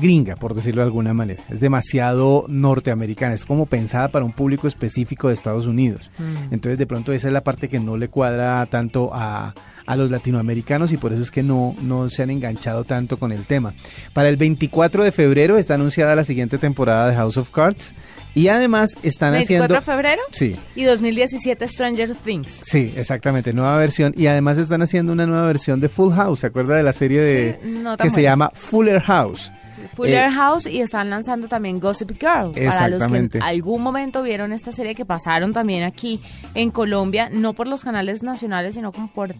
gringa, 0.01 0.35
por 0.37 0.53
decirlo 0.55 0.81
de 0.81 0.87
alguna 0.87 1.13
manera. 1.13 1.43
Es 1.49 1.59
demasiado 1.59 2.45
norteamericana. 2.47 3.35
Es 3.35 3.45
como 3.45 3.65
pensada 3.65 4.07
para 4.07 4.25
un 4.25 4.31
público 4.31 4.67
específico 4.67 5.27
de 5.27 5.33
Estados 5.33 5.67
Unidos. 5.67 6.09
Mm. 6.17 6.53
Entonces, 6.53 6.77
de 6.79 6.87
pronto, 6.87 7.11
esa 7.13 7.27
es 7.27 7.33
la 7.33 7.43
parte 7.43 7.69
que 7.69 7.79
no 7.79 7.95
le 7.97 8.07
cuadra 8.07 8.65
tanto 8.65 9.11
a, 9.13 9.53
a 9.87 9.95
los 9.95 10.11
latinoamericanos 10.11 10.91
y 10.93 10.97
por 10.97 11.13
eso 11.13 11.21
es 11.23 11.31
que 11.31 11.41
no, 11.41 11.75
no 11.81 12.09
se 12.09 12.21
han 12.21 12.29
enganchado 12.29 12.83
tanto 12.83 13.17
con 13.17 13.31
el 13.31 13.45
tema. 13.45 13.73
Para 14.13 14.29
el 14.29 14.37
24 14.37 15.03
de 15.03 15.11
febrero 15.11 15.57
está 15.57 15.73
anunciada 15.73 16.15
la 16.15 16.23
siguiente 16.25 16.59
temporada 16.59 17.09
de 17.09 17.15
House 17.15 17.37
of 17.37 17.49
Cards. 17.49 17.95
Y 18.35 18.49
además 18.49 18.91
están 19.01 19.31
24 19.33 19.63
haciendo... 19.65 19.73
de 19.73 19.81
febrero 19.81 20.21
Sí. 20.31 20.55
y 20.75 20.83
2017 20.83 21.67
Stranger 21.67 22.13
Things. 22.13 22.61
Sí, 22.63 22.93
exactamente, 22.95 23.51
nueva 23.51 23.75
versión. 23.77 24.13
Y 24.15 24.27
además 24.27 24.59
están 24.59 24.83
haciendo 24.83 25.11
una 25.11 25.25
nueva 25.25 25.47
versión 25.47 25.79
de 25.79 25.89
Full 25.89 26.13
House. 26.13 26.41
¿Se 26.41 26.47
acuerda 26.47 26.75
de 26.75 26.83
la 26.83 26.93
serie 26.93 27.19
de 27.19 27.59
Sí, 27.63 27.69
no 27.81 27.97
tan 27.97 28.05
que 28.05 28.13
se 28.13 28.21
llama 28.21 28.51
Fuller 28.53 29.01
House? 29.01 29.51
Fuller 29.95 30.27
Eh, 30.27 30.31
House 30.31 30.67
y 30.67 30.81
están 30.81 31.09
lanzando 31.09 31.47
también 31.47 31.79
Gossip 31.79 32.11
Girl. 32.19 32.51
Para 32.53 32.89
los 32.89 33.07
que 33.07 33.17
en 33.17 33.29
algún 33.41 33.81
momento 33.81 34.21
vieron 34.21 34.51
esta 34.53 34.71
serie 34.71 34.93
que 34.93 35.05
pasaron 35.05 35.53
también 35.53 35.83
aquí 35.83 36.19
en 36.53 36.69
Colombia, 36.69 37.29
no 37.31 37.53
por 37.53 37.67
los 37.67 37.83
canales 37.83 38.21
nacionales, 38.21 38.75
sino 38.75 38.91
como 38.91 39.07
por, 39.11 39.33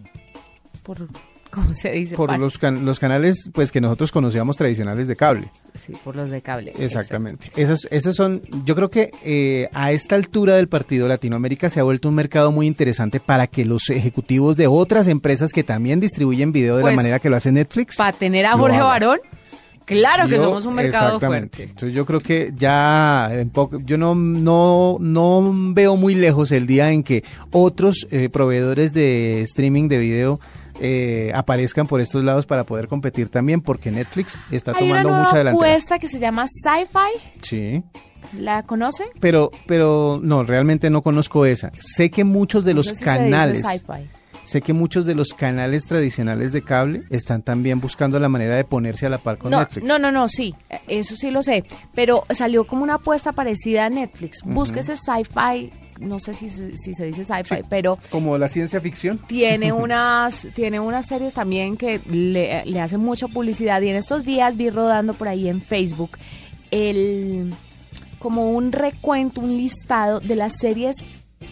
por 0.88 1.06
¿Cómo 1.50 1.72
se 1.72 1.90
dice? 1.92 2.14
Por 2.14 2.38
los, 2.38 2.58
can- 2.58 2.84
los 2.84 2.98
canales 2.98 3.48
pues 3.54 3.72
que 3.72 3.80
nosotros 3.80 4.12
conocíamos 4.12 4.56
tradicionales 4.56 5.08
de 5.08 5.16
cable. 5.16 5.50
Sí, 5.74 5.94
por 6.04 6.14
los 6.14 6.28
de 6.30 6.42
cable. 6.42 6.74
Exactamente. 6.78 7.50
Esos, 7.56 7.88
esos 7.90 8.14
son, 8.16 8.42
yo 8.66 8.74
creo 8.74 8.90
que 8.90 9.10
eh, 9.24 9.66
a 9.72 9.90
esta 9.92 10.14
altura 10.14 10.56
del 10.56 10.68
partido 10.68 11.08
Latinoamérica 11.08 11.70
se 11.70 11.80
ha 11.80 11.84
vuelto 11.84 12.10
un 12.10 12.16
mercado 12.16 12.52
muy 12.52 12.66
interesante 12.66 13.18
para 13.18 13.46
que 13.46 13.64
los 13.64 13.88
ejecutivos 13.88 14.58
de 14.58 14.66
otras 14.66 15.08
empresas 15.08 15.52
que 15.52 15.64
también 15.64 16.00
distribuyen 16.00 16.52
video 16.52 16.76
de 16.76 16.82
Pues, 16.82 16.92
la 16.92 16.96
manera 16.96 17.18
que 17.18 17.30
lo 17.30 17.36
hace 17.36 17.50
Netflix. 17.50 17.96
Para 17.96 18.12
tener 18.12 18.44
a 18.44 18.52
Jorge. 18.52 18.80
Barón, 18.82 19.18
claro 19.86 20.28
que 20.28 20.38
somos 20.38 20.66
un 20.66 20.74
mercado 20.74 21.16
exactamente. 21.16 21.56
fuerte. 21.56 21.72
Entonces 21.72 21.94
yo 21.94 22.04
creo 22.04 22.20
que 22.20 22.52
ya 22.56 23.30
en 23.32 23.48
poco, 23.48 23.80
yo 23.86 23.96
no, 23.96 24.14
no, 24.14 24.98
no 25.00 25.50
veo 25.72 25.96
muy 25.96 26.14
lejos 26.14 26.52
el 26.52 26.66
día 26.66 26.92
en 26.92 27.02
que 27.02 27.24
otros 27.52 28.06
eh, 28.10 28.28
proveedores 28.28 28.92
de 28.92 29.40
streaming 29.42 29.88
de 29.88 29.96
video 29.96 30.40
eh, 30.80 31.32
aparezcan 31.34 31.86
por 31.86 32.00
estos 32.00 32.22
lados 32.24 32.46
para 32.46 32.64
poder 32.64 32.88
competir 32.88 33.28
también, 33.28 33.60
porque 33.60 33.90
Netflix 33.90 34.42
está 34.50 34.72
Hay 34.72 34.84
una 34.90 35.02
tomando 35.02 35.08
nueva 35.10 35.24
mucha 35.24 35.38
delantera. 35.38 35.70
apuesta 35.72 35.98
que 35.98 36.08
se 36.08 36.18
llama 36.18 36.46
Sci-Fi. 36.46 37.40
Sí. 37.42 37.82
¿La 38.38 38.62
conoce? 38.64 39.04
Pero, 39.20 39.50
pero 39.66 40.20
no, 40.22 40.42
realmente 40.42 40.90
no 40.90 41.02
conozco 41.02 41.46
esa. 41.46 41.72
Sé 41.78 42.10
que 42.10 42.24
muchos 42.24 42.64
de 42.64 42.72
No 42.74 42.78
los 42.78 42.88
sé 42.88 42.94
si 42.96 43.04
sé 44.48 44.62
que 44.62 44.72
muchos 44.72 45.04
de 45.04 45.14
los 45.14 45.28
canales 45.34 45.84
tradicionales 45.84 46.52
de 46.52 46.62
cable 46.62 47.02
están 47.10 47.42
también 47.42 47.80
buscando 47.80 48.18
la 48.18 48.28
manera 48.30 48.54
de 48.56 48.64
ponerse 48.64 49.04
a 49.04 49.10
la 49.10 49.18
par 49.18 49.36
con 49.36 49.50
No, 49.50 49.58
Netflix. 49.60 49.86
no, 49.86 49.98
no, 49.98 50.10
no, 50.10 50.26
sí, 50.28 50.54
eso 50.86 51.16
sí 51.16 51.30
lo 51.30 51.42
sé, 51.42 51.64
pero 51.94 52.24
salió 52.30 52.66
como 52.66 52.82
una 52.82 52.94
apuesta 52.94 53.32
parecida 53.32 53.84
a 53.84 53.90
Netflix. 53.90 54.38
Búsquese 54.44 54.94
Sci-Fi, 54.96 55.70
no 56.00 56.18
sé 56.18 56.32
si, 56.32 56.48
se- 56.48 56.76
si 56.78 56.94
se 56.94 57.04
dice 57.04 57.24
Sci-Fi, 57.24 57.56
Sí. 57.56 57.62
pero 57.68 57.98
Como 58.10 58.38
la 58.38 58.48
ciencia 58.48 58.80
ficción. 58.80 59.18
tiene 59.26 59.72
unas 59.72 60.46
tiene 60.54 60.80
unas 60.80 61.06
series 61.06 61.34
también 61.34 61.76
que 61.76 62.00
le, 62.10 62.64
le 62.64 62.80
hacen 62.80 63.00
mucha 63.00 63.28
publicidad 63.28 63.82
y 63.82 63.88
en 63.88 63.96
estos 63.96 64.24
días 64.24 64.56
vi 64.56 64.70
rodando 64.70 65.12
por 65.14 65.28
ahí 65.28 65.48
en 65.48 65.60
Facebook 65.60 66.12
el 66.70 67.52
como 68.18 68.50
un 68.50 68.72
recuento, 68.72 69.40
un 69.40 69.56
listado 69.56 70.20
de 70.20 70.36
las 70.36 70.56
series 70.58 70.96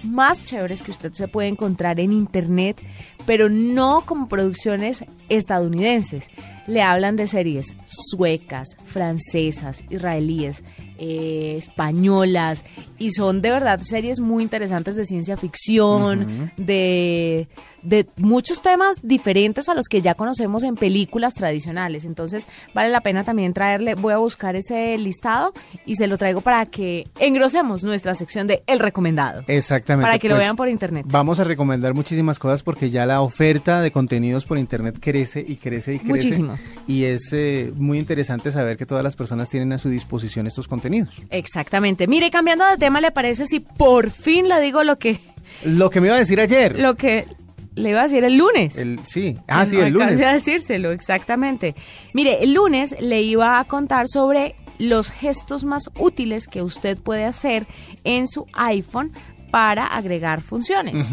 más 0.05 0.43
chéveres 0.45 0.83
que 0.83 0.91
usted 0.91 1.13
se 1.13 1.29
puede 1.29 1.49
encontrar 1.49 2.01
en 2.01 2.13
internet, 2.13 2.81
pero 3.27 3.49
no 3.49 4.03
como 4.07 4.29
producciones 4.29 5.05
estadounidenses. 5.29 6.29
Le 6.67 6.83
hablan 6.83 7.17
de 7.17 7.27
series 7.27 7.75
suecas, 7.87 8.77
francesas, 8.87 9.85
israelíes, 9.91 10.65
eh, 10.99 11.57
españolas, 11.59 12.65
y 12.99 13.13
son 13.13 13.43
de 13.43 13.51
verdad 13.51 13.81
series 13.81 14.21
muy 14.21 14.43
interesantes 14.43 14.97
de 14.97 15.05
ciencia 15.05 15.37
ficción, 15.37 16.53
de, 16.57 17.49
de 17.83 18.07
muchos 18.17 18.63
temas 18.63 18.97
diferentes 19.03 19.69
a 19.69 19.75
los 19.75 19.89
que 19.89 20.01
ya 20.01 20.15
conocemos 20.15 20.63
en 20.65 20.75
películas 20.75 21.35
tradicionales. 21.35 22.05
Entonces 22.05 22.49
vale 22.75 22.91
la 22.91 23.01
pena 23.01 23.25
también 23.25 23.53
traerle, 23.53 23.95
voy 23.95 24.13
a 24.13 24.17
buscar 24.17 24.57
ese 24.57 24.97
listado 24.99 25.53
y 25.85 25.97
se 25.97 26.07
lo 26.07 26.17
traigo 26.17 26.41
para 26.41 26.67
que 26.67 27.07
engrosemos 27.21 27.85
nuestra 27.85 28.15
sección 28.15 28.47
de 28.47 28.63
El 28.67 28.81
Recomendado. 28.81 29.45
Exactamente. 29.47 30.07
Para 30.07 30.19
que 30.19 30.29
lo 30.29 30.35
pues, 30.35 30.45
vean 30.45 30.57
por 30.57 30.69
internet. 30.69 31.07
Vamos 31.09 31.39
a 31.41 31.45
recomendar 31.45 31.95
muchísimas 31.95 32.39
cosas 32.39 32.63
porque 32.63 32.91
ya 32.91 33.07
la 33.07 33.21
oferta 33.21 33.81
de 33.81 33.93
contenidos 33.93 34.47
por 34.47 34.59
internet 34.59 34.97
crece 35.01 35.45
y 35.47 35.57
crece 35.57 35.95
y 35.95 35.99
crece. 35.99 36.11
Muchísimo. 36.11 36.56
Y 36.87 37.05
es 37.05 37.33
eh, 37.33 37.73
muy 37.77 37.99
interesante 37.99 38.53
saber 38.53 38.77
que 38.77 38.87
todas 38.87 39.03
las 39.03 39.17
personas 39.17 39.51
tienen 39.51 39.73
a 39.73 39.79
su 39.79 39.89
disposición 39.89 40.47
estos 40.47 40.69
contenidos. 40.69 41.15
Exactamente. 41.31 42.07
Mire, 42.07 42.31
cambiando 42.31 42.65
de 42.67 42.77
tema, 42.77 43.01
¿le 43.01 43.11
parece 43.11 43.47
si 43.47 43.61
por 43.61 44.11
fin 44.11 44.49
le 44.49 44.61
digo 44.61 44.85
lo 44.85 44.99
que, 44.99 45.19
Lo 45.65 45.91
que 45.91 46.01
me 46.01 46.07
iba 46.09 46.17
a 46.17 46.21
decir 46.21 46.41
ayer. 46.41 46.79
lo 46.79 46.95
que 46.97 47.27
le 47.75 47.91
iba 47.91 48.01
a 48.01 48.05
decir 48.05 48.25
el 48.25 48.37
lunes? 48.37 48.79
El, 48.79 49.01
sí. 49.05 49.37
Ah, 49.49 49.67
sí, 49.67 49.77
el 49.77 49.93
lunes. 49.93 50.23
a 50.23 50.33
decírselo, 50.33 50.93
exactamente. 50.93 51.75
Mire, 52.15 52.43
el 52.43 52.55
lunes 52.55 52.95
le 53.01 53.23
iba 53.23 53.59
a 53.59 53.65
contar 53.65 54.07
sobre 54.09 54.55
los 54.79 55.11
gestos 55.11 55.65
más 55.65 55.91
útiles 55.99 56.47
que 56.47 56.63
usted 56.63 57.01
puede 57.01 57.25
hacer 57.25 57.67
en 58.05 58.29
su 58.29 58.47
iPhone 58.55 59.13
para 59.51 59.87
agregar 59.87 60.41
funciones. 60.43 61.13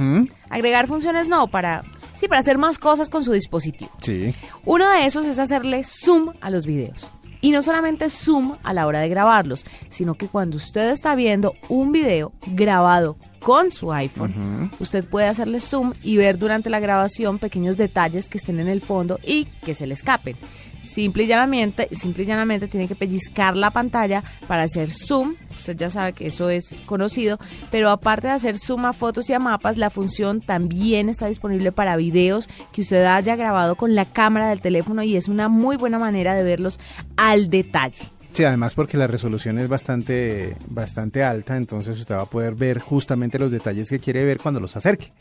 Agregar 0.50 0.88
funciones 0.88 1.30
no, 1.30 1.48
para 1.48 1.84
sí, 2.24 2.30
para 2.30 2.40
hacer 2.40 2.58
más 2.58 2.78
cosas 2.78 3.10
con 3.10 3.24
su 3.24 3.34
dispositivo. 3.34 3.92
Sí. 4.02 4.34
Uno 4.66 4.90
de 4.90 5.06
esos 5.06 5.26
es 5.26 5.40
hacerle 5.40 5.84
zoom 5.84 6.34
a 6.40 6.50
los 6.50 6.66
videos. 6.66 7.08
Y 7.42 7.52
no 7.52 7.62
solamente 7.62 8.10
zoom 8.10 8.56
a 8.64 8.72
la 8.72 8.88
hora 8.88 9.02
de 9.02 9.10
grabarlos, 9.10 9.66
sino 9.90 10.14
que 10.14 10.30
cuando 10.30 10.56
usted 10.56 10.92
está 10.92 11.14
viendo 11.16 11.56
un 11.68 11.92
video 11.92 12.32
grabado 12.48 13.18
con 13.42 13.70
su 13.70 13.92
iPhone, 13.92 14.72
usted 14.80 15.06
puede 15.10 15.28
hacerle 15.28 15.60
zoom 15.60 15.92
y 16.02 16.16
ver 16.16 16.38
durante 16.38 16.70
la 16.70 16.80
grabación 16.80 17.40
pequeños 17.40 17.76
detalles 17.76 18.30
que 18.30 18.38
estén 18.38 18.62
en 18.62 18.70
el 18.70 18.80
fondo 18.80 19.20
y 19.22 19.46
que 19.66 19.76
se 19.76 19.86
le 19.86 19.94
escapen. 19.94 20.38
Simple 20.84 21.24
y 21.24 21.28
llanamente, 21.28 21.88
simple 21.94 22.24
y 22.24 22.26
llanamente 22.26 22.68
tiene 22.68 22.88
que 22.88 22.96
pellizcar 22.96 23.56
la 23.56 23.72
pantalla 23.72 24.24
para 24.48 24.64
hacer 24.64 24.92
zoom. 24.92 25.36
Usted 25.56 25.78
ya 25.78 25.90
sabe 25.90 26.14
que 26.14 26.28
eso 26.28 26.50
es 26.50 26.76
conocido, 26.86 27.40
pero 27.72 27.90
aparte 27.90 28.28
de 28.28 28.34
hacer 28.34 28.58
zoom 28.58 28.86
a 28.86 28.94
fotos 28.94 29.30
y 29.30 29.34
a 29.34 29.40
mapas, 29.40 29.78
la 29.78 29.90
función 29.90 30.42
también 30.42 31.08
está 31.08 31.28
disponible 31.28 31.72
para 31.72 31.96
videos 31.96 32.50
que 32.74 32.82
usted 32.82 33.06
haya 33.06 33.36
grabado 33.38 33.76
con 33.76 33.96
la 33.96 34.06
cámara 34.06 34.50
del 34.50 34.62
teléfono 34.62 35.04
y 35.04 35.16
es 35.16 35.30
una 35.30 35.48
muy 35.48 35.78
buena 35.78 36.00
manera 36.00 36.36
de 36.36 36.44
verlos 36.44 36.80
al 37.16 37.50
detalle. 37.50 38.10
Sí, 38.34 38.44
además 38.44 38.74
porque 38.74 38.98
la 38.98 39.08
resolución 39.08 39.60
es 39.60 39.70
bastante, 39.70 40.58
bastante 40.68 41.24
alta, 41.24 41.56
entonces 41.56 42.00
usted 42.00 42.16
va 42.16 42.24
a 42.24 42.30
poder 42.30 42.56
ver 42.56 42.80
justamente 42.80 43.38
los 43.38 43.52
detalles 43.52 43.90
que 43.90 44.00
quiere 44.00 44.26
ver 44.26 44.40
cuando 44.40 44.60
los 44.60 44.76
acerque. 44.76 45.14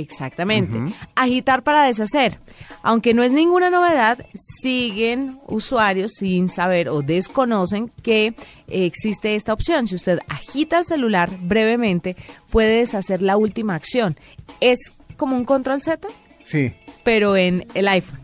Exactamente. 0.00 0.76
Agitar 1.14 1.62
para 1.62 1.84
deshacer. 1.86 2.38
Aunque 2.82 3.14
no 3.14 3.22
es 3.22 3.30
ninguna 3.30 3.70
novedad, 3.70 4.18
siguen 4.34 5.38
usuarios 5.46 6.12
sin 6.14 6.48
saber 6.48 6.88
o 6.88 7.00
desconocen 7.02 7.92
que 8.02 8.34
existe 8.66 9.36
esta 9.36 9.52
opción. 9.52 9.86
Si 9.86 9.94
usted 9.94 10.18
agita 10.28 10.78
el 10.78 10.84
celular 10.84 11.30
brevemente, 11.42 12.16
puede 12.50 12.78
deshacer 12.78 13.22
la 13.22 13.36
última 13.36 13.74
acción. 13.76 14.16
Es 14.60 14.92
como 15.16 15.36
un 15.36 15.44
control 15.44 15.80
Z, 15.80 16.08
Sí. 16.42 16.72
pero 17.04 17.36
en 17.36 17.66
el 17.74 17.86
iPhone. 17.88 18.18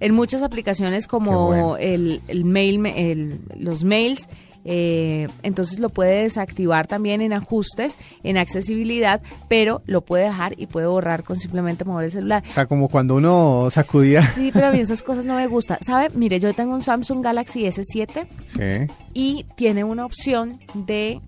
En 0.00 0.14
muchas 0.14 0.42
aplicaciones 0.42 1.06
como 1.06 1.30
Qué 1.30 1.36
bueno. 1.60 1.76
el, 1.76 2.22
el 2.26 2.44
mail, 2.44 2.86
el- 2.86 3.40
los 3.58 3.84
mails, 3.84 4.28
eh, 4.64 5.28
entonces 5.42 5.78
lo 5.80 5.88
puede 5.88 6.22
desactivar 6.22 6.86
también 6.86 7.20
en 7.20 7.32
ajustes, 7.32 7.98
en 8.22 8.36
accesibilidad, 8.38 9.20
pero 9.48 9.82
lo 9.86 10.02
puede 10.02 10.24
dejar 10.24 10.54
y 10.56 10.66
puede 10.66 10.86
borrar 10.86 11.24
con 11.24 11.38
simplemente 11.38 11.84
mover 11.84 12.04
el 12.06 12.10
celular. 12.12 12.42
O 12.46 12.50
sea, 12.50 12.66
como 12.66 12.88
cuando 12.88 13.16
uno 13.16 13.68
sacudía. 13.70 14.22
Sí, 14.34 14.50
pero 14.52 14.68
a 14.68 14.70
mí 14.72 14.78
esas 14.78 15.02
cosas 15.02 15.24
no 15.24 15.34
me 15.36 15.46
gustan. 15.46 15.78
¿Sabe? 15.80 16.10
Mire, 16.14 16.38
yo 16.40 16.52
tengo 16.54 16.74
un 16.74 16.80
Samsung 16.80 17.22
Galaxy 17.24 17.64
S7 17.64 18.26
Sí. 18.44 18.92
y 19.14 19.46
tiene 19.56 19.84
una 19.84 20.04
opción 20.06 20.60
de, 20.74 21.20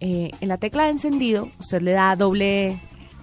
eh, 0.00 0.30
en 0.40 0.48
la 0.48 0.56
tecla 0.58 0.84
de 0.84 0.90
encendido, 0.90 1.48
usted 1.58 1.80
le 1.82 1.92
da 1.92 2.14
doble, 2.16 2.78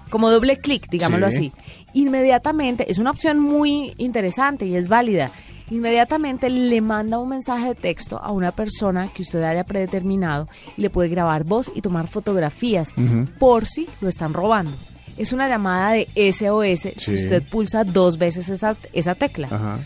como 0.10 0.30
doble 0.32 0.58
clic, 0.58 0.90
digámoslo 0.90 1.30
Sí. 1.32 1.38
así. 1.38 1.52
Inmediatamente, 1.94 2.90
es 2.92 2.98
una 3.00 3.12
opción 3.12 3.40
muy 3.40 3.94
interesante 3.98 4.66
y 4.66 4.76
es 4.76 4.88
válida. 4.88 5.30
Inmediatamente 5.72 6.50
le 6.50 6.82
manda 6.82 7.18
un 7.18 7.30
mensaje 7.30 7.70
de 7.70 7.76
texto 7.76 8.20
a 8.22 8.34
una 8.34 8.52
persona 8.52 9.08
que 9.08 9.22
usted 9.22 9.42
haya 9.42 9.64
predeterminado 9.64 10.50
y 10.76 10.82
le 10.82 10.90
puede 10.90 11.08
grabar 11.08 11.46
voz 11.46 11.72
y 11.74 11.82
tomar 11.82 12.08
fotografías 12.08 12.94
por 13.40 13.66
si 13.66 13.88
lo 14.02 14.10
están 14.10 14.34
robando. 14.34 14.74
Es 15.18 15.32
una 15.32 15.48
llamada 15.48 15.94
de 15.94 16.08
SOS 16.34 16.94
si 16.98 17.14
usted 17.14 17.42
pulsa 17.48 17.86
dos 17.86 18.18
veces 18.18 18.50
esa, 18.50 18.76
esa 18.92 19.16
tecla 19.16 19.48
Ajá. 19.50 19.80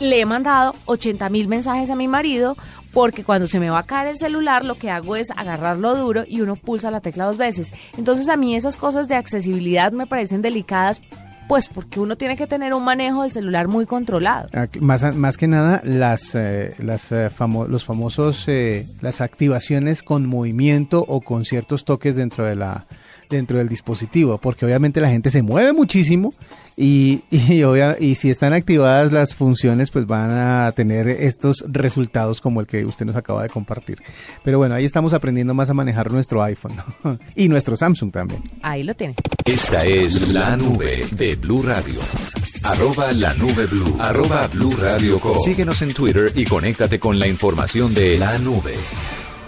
le 0.00 0.20
he 0.20 0.26
mandado 0.26 0.74
80 0.86 1.28
mil 1.28 1.46
mensajes 1.46 1.90
a 1.90 1.94
mi 1.94 2.08
marido 2.08 2.56
porque 2.92 3.22
cuando 3.22 3.46
se 3.46 3.60
me 3.60 3.70
va 3.70 3.80
a 3.80 3.86
caer 3.86 4.08
el 4.08 4.16
celular 4.16 4.64
lo 4.64 4.74
que 4.74 4.90
hago 4.90 5.14
es 5.14 5.30
agarrarlo 5.30 5.94
duro 5.94 6.24
y 6.26 6.40
uno 6.40 6.56
pulsa 6.56 6.90
la 6.90 7.00
tecla 7.00 7.26
dos 7.26 7.36
veces. 7.36 7.72
Entonces 7.96 8.28
a 8.28 8.36
mí 8.36 8.56
esas 8.56 8.76
cosas 8.76 9.06
de 9.06 9.14
accesibilidad 9.14 9.92
me 9.92 10.08
parecen 10.08 10.42
delicadas 10.42 11.00
pues 11.48 11.68
porque 11.68 11.98
uno 11.98 12.16
tiene 12.16 12.36
que 12.36 12.46
tener 12.46 12.74
un 12.74 12.84
manejo 12.84 13.22
del 13.22 13.30
celular 13.32 13.66
muy 13.68 13.86
controlado. 13.86 14.48
Más, 14.80 15.16
más 15.16 15.36
que 15.36 15.48
nada, 15.48 15.80
las, 15.84 16.34
eh, 16.34 16.74
las, 16.78 17.10
eh, 17.10 17.30
famo- 17.36 17.66
los 17.66 17.84
famosos, 17.84 18.44
eh, 18.48 18.86
las 19.00 19.20
activaciones 19.20 20.02
con 20.02 20.26
movimiento 20.26 21.04
o 21.08 21.20
con 21.22 21.44
ciertos 21.44 21.84
toques 21.84 22.16
dentro 22.16 22.44
de 22.44 22.54
la 22.56 22.86
dentro 23.28 23.58
del 23.58 23.68
dispositivo, 23.68 24.38
porque 24.38 24.64
obviamente 24.64 25.00
la 25.00 25.08
gente 25.10 25.30
se 25.30 25.42
mueve 25.42 25.72
muchísimo 25.72 26.34
y, 26.76 27.22
y, 27.30 27.62
obvia- 27.62 27.96
y 28.00 28.14
si 28.14 28.30
están 28.30 28.52
activadas 28.52 29.12
las 29.12 29.34
funciones, 29.34 29.90
pues 29.90 30.06
van 30.06 30.30
a 30.30 30.72
tener 30.72 31.08
estos 31.08 31.64
resultados 31.68 32.40
como 32.40 32.60
el 32.60 32.66
que 32.66 32.84
usted 32.84 33.06
nos 33.06 33.16
acaba 33.16 33.42
de 33.42 33.48
compartir. 33.48 33.98
Pero 34.44 34.58
bueno, 34.58 34.74
ahí 34.74 34.84
estamos 34.84 35.12
aprendiendo 35.12 35.54
más 35.54 35.70
a 35.70 35.74
manejar 35.74 36.10
nuestro 36.12 36.42
iPhone 36.42 36.72
¿no? 37.04 37.18
y 37.34 37.48
nuestro 37.48 37.76
Samsung 37.76 38.10
también. 38.12 38.42
Ahí 38.62 38.82
lo 38.84 38.94
tiene. 38.94 39.14
Esta 39.44 39.84
es 39.84 40.28
la 40.28 40.56
nube 40.56 41.04
de 41.12 41.34
Blue 41.36 41.62
Radio. 41.62 42.00
Arroba 42.64 43.12
la 43.12 43.32
nube 43.34 43.66
blue. 43.66 43.96
Arroba 44.00 44.46
blue 44.48 44.72
radio 44.72 45.18
com. 45.20 45.38
Síguenos 45.38 45.80
en 45.82 45.94
Twitter 45.94 46.32
y 46.34 46.44
conéctate 46.44 46.98
con 46.98 47.18
la 47.18 47.28
información 47.28 47.94
de 47.94 48.18
la 48.18 48.36
nube. 48.38 48.74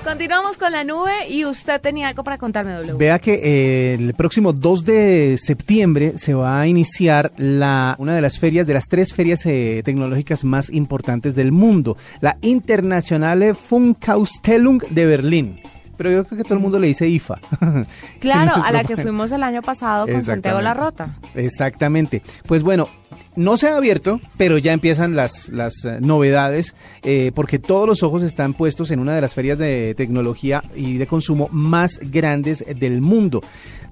Continuamos 0.04 0.56
con 0.56 0.72
la 0.72 0.82
nube 0.82 1.28
y 1.28 1.44
usted 1.44 1.78
tenía 1.80 2.08
algo 2.08 2.24
para 2.24 2.38
contarme, 2.38 2.72
W. 2.72 2.94
Vea 2.94 3.18
que 3.18 3.34
eh, 3.34 3.94
el 3.94 4.14
próximo 4.14 4.52
2 4.54 4.84
de 4.84 5.36
septiembre 5.38 6.14
se 6.16 6.32
va 6.32 6.60
a 6.60 6.66
iniciar 6.66 7.32
la, 7.36 7.96
una 7.98 8.14
de 8.14 8.22
las 8.22 8.38
ferias, 8.38 8.66
de 8.66 8.74
las 8.74 8.88
tres 8.88 9.12
ferias 9.12 9.44
eh, 9.44 9.82
tecnológicas 9.84 10.42
más 10.42 10.70
importantes 10.70 11.34
del 11.34 11.52
mundo, 11.52 11.98
la 12.20 12.38
Internationale 12.40 13.54
Funkausstellung 13.54 14.82
de 14.88 15.06
Berlín 15.06 15.60
pero 16.00 16.12
yo 16.12 16.24
creo 16.24 16.38
que 16.38 16.44
todo 16.44 16.54
el 16.54 16.60
mundo 16.60 16.78
le 16.78 16.86
dice 16.86 17.06
IFA. 17.06 17.38
Claro, 18.20 18.54
a 18.54 18.72
la 18.72 18.84
que 18.84 18.96
fuimos 18.96 19.32
el 19.32 19.42
año 19.42 19.60
pasado 19.60 20.06
con 20.06 20.24
Santiago 20.24 20.62
La 20.62 20.72
Rota. 20.72 21.18
Exactamente. 21.34 22.22
Pues 22.46 22.62
bueno, 22.62 22.88
no 23.36 23.58
se 23.58 23.68
ha 23.68 23.76
abierto, 23.76 24.18
pero 24.38 24.56
ya 24.56 24.72
empiezan 24.72 25.14
las, 25.14 25.50
las 25.50 25.84
eh, 25.84 25.98
novedades, 26.00 26.74
eh, 27.02 27.32
porque 27.34 27.58
todos 27.58 27.86
los 27.86 28.02
ojos 28.02 28.22
están 28.22 28.54
puestos 28.54 28.90
en 28.90 28.98
una 28.98 29.14
de 29.14 29.20
las 29.20 29.34
ferias 29.34 29.58
de 29.58 29.94
tecnología 29.94 30.64
y 30.74 30.96
de 30.96 31.06
consumo 31.06 31.50
más 31.52 32.00
grandes 32.02 32.64
del 32.78 33.02
mundo. 33.02 33.42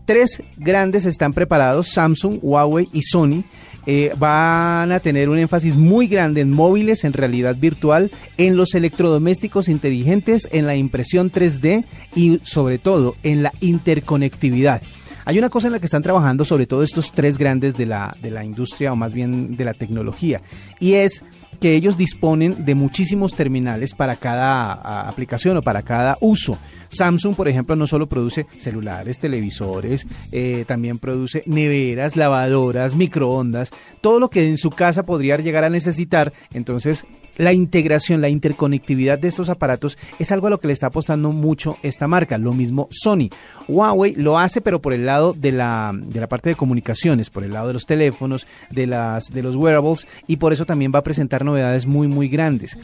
Tres 0.06 0.42
grandes 0.56 1.04
están 1.04 1.34
preparados, 1.34 1.88
Samsung, 1.88 2.38
Huawei 2.40 2.86
y 2.94 3.02
Sony. 3.02 3.44
Eh, 3.90 4.12
van 4.18 4.92
a 4.92 5.00
tener 5.00 5.30
un 5.30 5.38
énfasis 5.38 5.74
muy 5.74 6.08
grande 6.08 6.42
en 6.42 6.52
móviles, 6.52 7.04
en 7.04 7.14
realidad 7.14 7.56
virtual, 7.56 8.10
en 8.36 8.54
los 8.54 8.74
electrodomésticos 8.74 9.66
inteligentes, 9.66 10.46
en 10.52 10.66
la 10.66 10.76
impresión 10.76 11.32
3D 11.32 11.86
y 12.14 12.38
sobre 12.42 12.76
todo 12.76 13.16
en 13.22 13.42
la 13.42 13.54
interconectividad. 13.60 14.82
Hay 15.24 15.38
una 15.38 15.48
cosa 15.48 15.68
en 15.68 15.72
la 15.72 15.78
que 15.78 15.86
están 15.86 16.02
trabajando 16.02 16.44
sobre 16.44 16.66
todo 16.66 16.82
estos 16.82 17.12
tres 17.12 17.38
grandes 17.38 17.78
de 17.78 17.86
la, 17.86 18.14
de 18.20 18.30
la 18.30 18.44
industria 18.44 18.92
o 18.92 18.96
más 18.96 19.14
bien 19.14 19.56
de 19.56 19.64
la 19.64 19.72
tecnología 19.72 20.42
y 20.80 20.92
es 20.94 21.24
que 21.60 21.74
ellos 21.74 21.96
disponen 21.96 22.64
de 22.64 22.74
muchísimos 22.74 23.34
terminales 23.34 23.94
para 23.94 24.16
cada 24.16 25.08
aplicación 25.08 25.56
o 25.56 25.62
para 25.62 25.82
cada 25.82 26.16
uso. 26.20 26.58
Samsung, 26.88 27.34
por 27.34 27.48
ejemplo, 27.48 27.76
no 27.76 27.86
solo 27.86 28.08
produce 28.08 28.46
celulares, 28.56 29.18
televisores, 29.18 30.06
eh, 30.32 30.64
también 30.66 30.98
produce 30.98 31.42
neveras, 31.46 32.16
lavadoras, 32.16 32.94
microondas, 32.94 33.70
todo 34.00 34.20
lo 34.20 34.30
que 34.30 34.48
en 34.48 34.56
su 34.56 34.70
casa 34.70 35.04
podría 35.04 35.36
llegar 35.36 35.64
a 35.64 35.70
necesitar. 35.70 36.32
Entonces, 36.52 37.04
la 37.38 37.52
integración, 37.52 38.20
la 38.20 38.28
interconectividad 38.28 39.18
de 39.18 39.28
estos 39.28 39.48
aparatos 39.48 39.96
es 40.18 40.30
algo 40.32 40.48
a 40.48 40.50
lo 40.50 40.60
que 40.60 40.66
le 40.66 40.72
está 40.72 40.88
apostando 40.88 41.32
mucho 41.32 41.78
esta 41.82 42.06
marca. 42.06 42.36
Lo 42.36 42.52
mismo 42.52 42.88
Sony. 42.90 43.30
Huawei 43.68 44.14
lo 44.16 44.38
hace, 44.38 44.60
pero 44.60 44.82
por 44.82 44.92
el 44.92 45.06
lado 45.06 45.32
de 45.32 45.52
la, 45.52 45.92
de 45.94 46.20
la 46.20 46.26
parte 46.26 46.50
de 46.50 46.56
comunicaciones, 46.56 47.30
por 47.30 47.44
el 47.44 47.52
lado 47.52 47.68
de 47.68 47.74
los 47.74 47.86
teléfonos, 47.86 48.46
de, 48.70 48.86
las, 48.86 49.32
de 49.32 49.42
los 49.42 49.56
wearables, 49.56 50.06
y 50.26 50.36
por 50.36 50.52
eso 50.52 50.66
también 50.66 50.92
va 50.94 50.98
a 50.98 51.04
presentar 51.04 51.44
novedades 51.44 51.86
muy, 51.86 52.08
muy 52.08 52.28
grandes. 52.28 52.78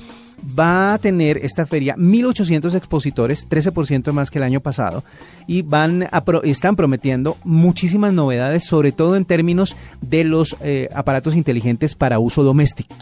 Va 0.58 0.94
a 0.94 0.98
tener 0.98 1.38
esta 1.38 1.64
feria 1.64 1.96
1.800 1.96 2.74
expositores, 2.74 3.48
13% 3.48 4.12
más 4.12 4.30
que 4.30 4.38
el 4.38 4.44
año 4.44 4.60
pasado, 4.60 5.02
y 5.46 5.62
van 5.62 6.04
a 6.04 6.22
están 6.44 6.76
prometiendo 6.76 7.36
muchísimas 7.44 8.12
novedades, 8.12 8.64
sobre 8.64 8.92
todo 8.92 9.16
en 9.16 9.24
términos 9.24 9.76
de 10.00 10.24
los 10.24 10.56
eh, 10.60 10.88
aparatos 10.94 11.34
inteligentes 11.34 11.94
para 11.94 12.18
uso 12.18 12.42
doméstico 12.42 12.94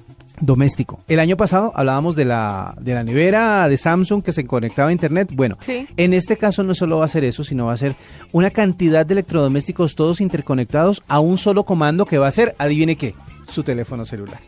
doméstico. 0.42 1.00
El 1.08 1.20
año 1.20 1.36
pasado 1.36 1.72
hablábamos 1.74 2.16
de 2.16 2.26
la, 2.26 2.74
de 2.78 2.94
la 2.94 3.04
nevera 3.04 3.68
de 3.68 3.78
Samsung 3.78 4.22
que 4.22 4.32
se 4.32 4.44
conectaba 4.44 4.90
a 4.90 4.92
Internet. 4.92 5.30
Bueno, 5.32 5.56
en 5.96 6.12
este 6.12 6.36
caso 6.36 6.62
no 6.62 6.74
solo 6.74 6.98
va 6.98 7.06
a 7.06 7.08
ser 7.08 7.24
eso, 7.24 7.44
sino 7.44 7.66
va 7.66 7.72
a 7.72 7.76
ser 7.78 7.94
una 8.32 8.50
cantidad 8.50 9.06
de 9.06 9.14
electrodomésticos 9.14 9.94
todos 9.94 10.20
interconectados 10.20 11.02
a 11.08 11.20
un 11.20 11.38
solo 11.38 11.64
comando 11.64 12.04
que 12.04 12.18
va 12.18 12.26
a 12.26 12.32
ser, 12.32 12.54
adivine 12.58 12.96
qué, 12.96 13.14
su 13.46 13.62
teléfono 13.62 14.04
celular. 14.04 14.38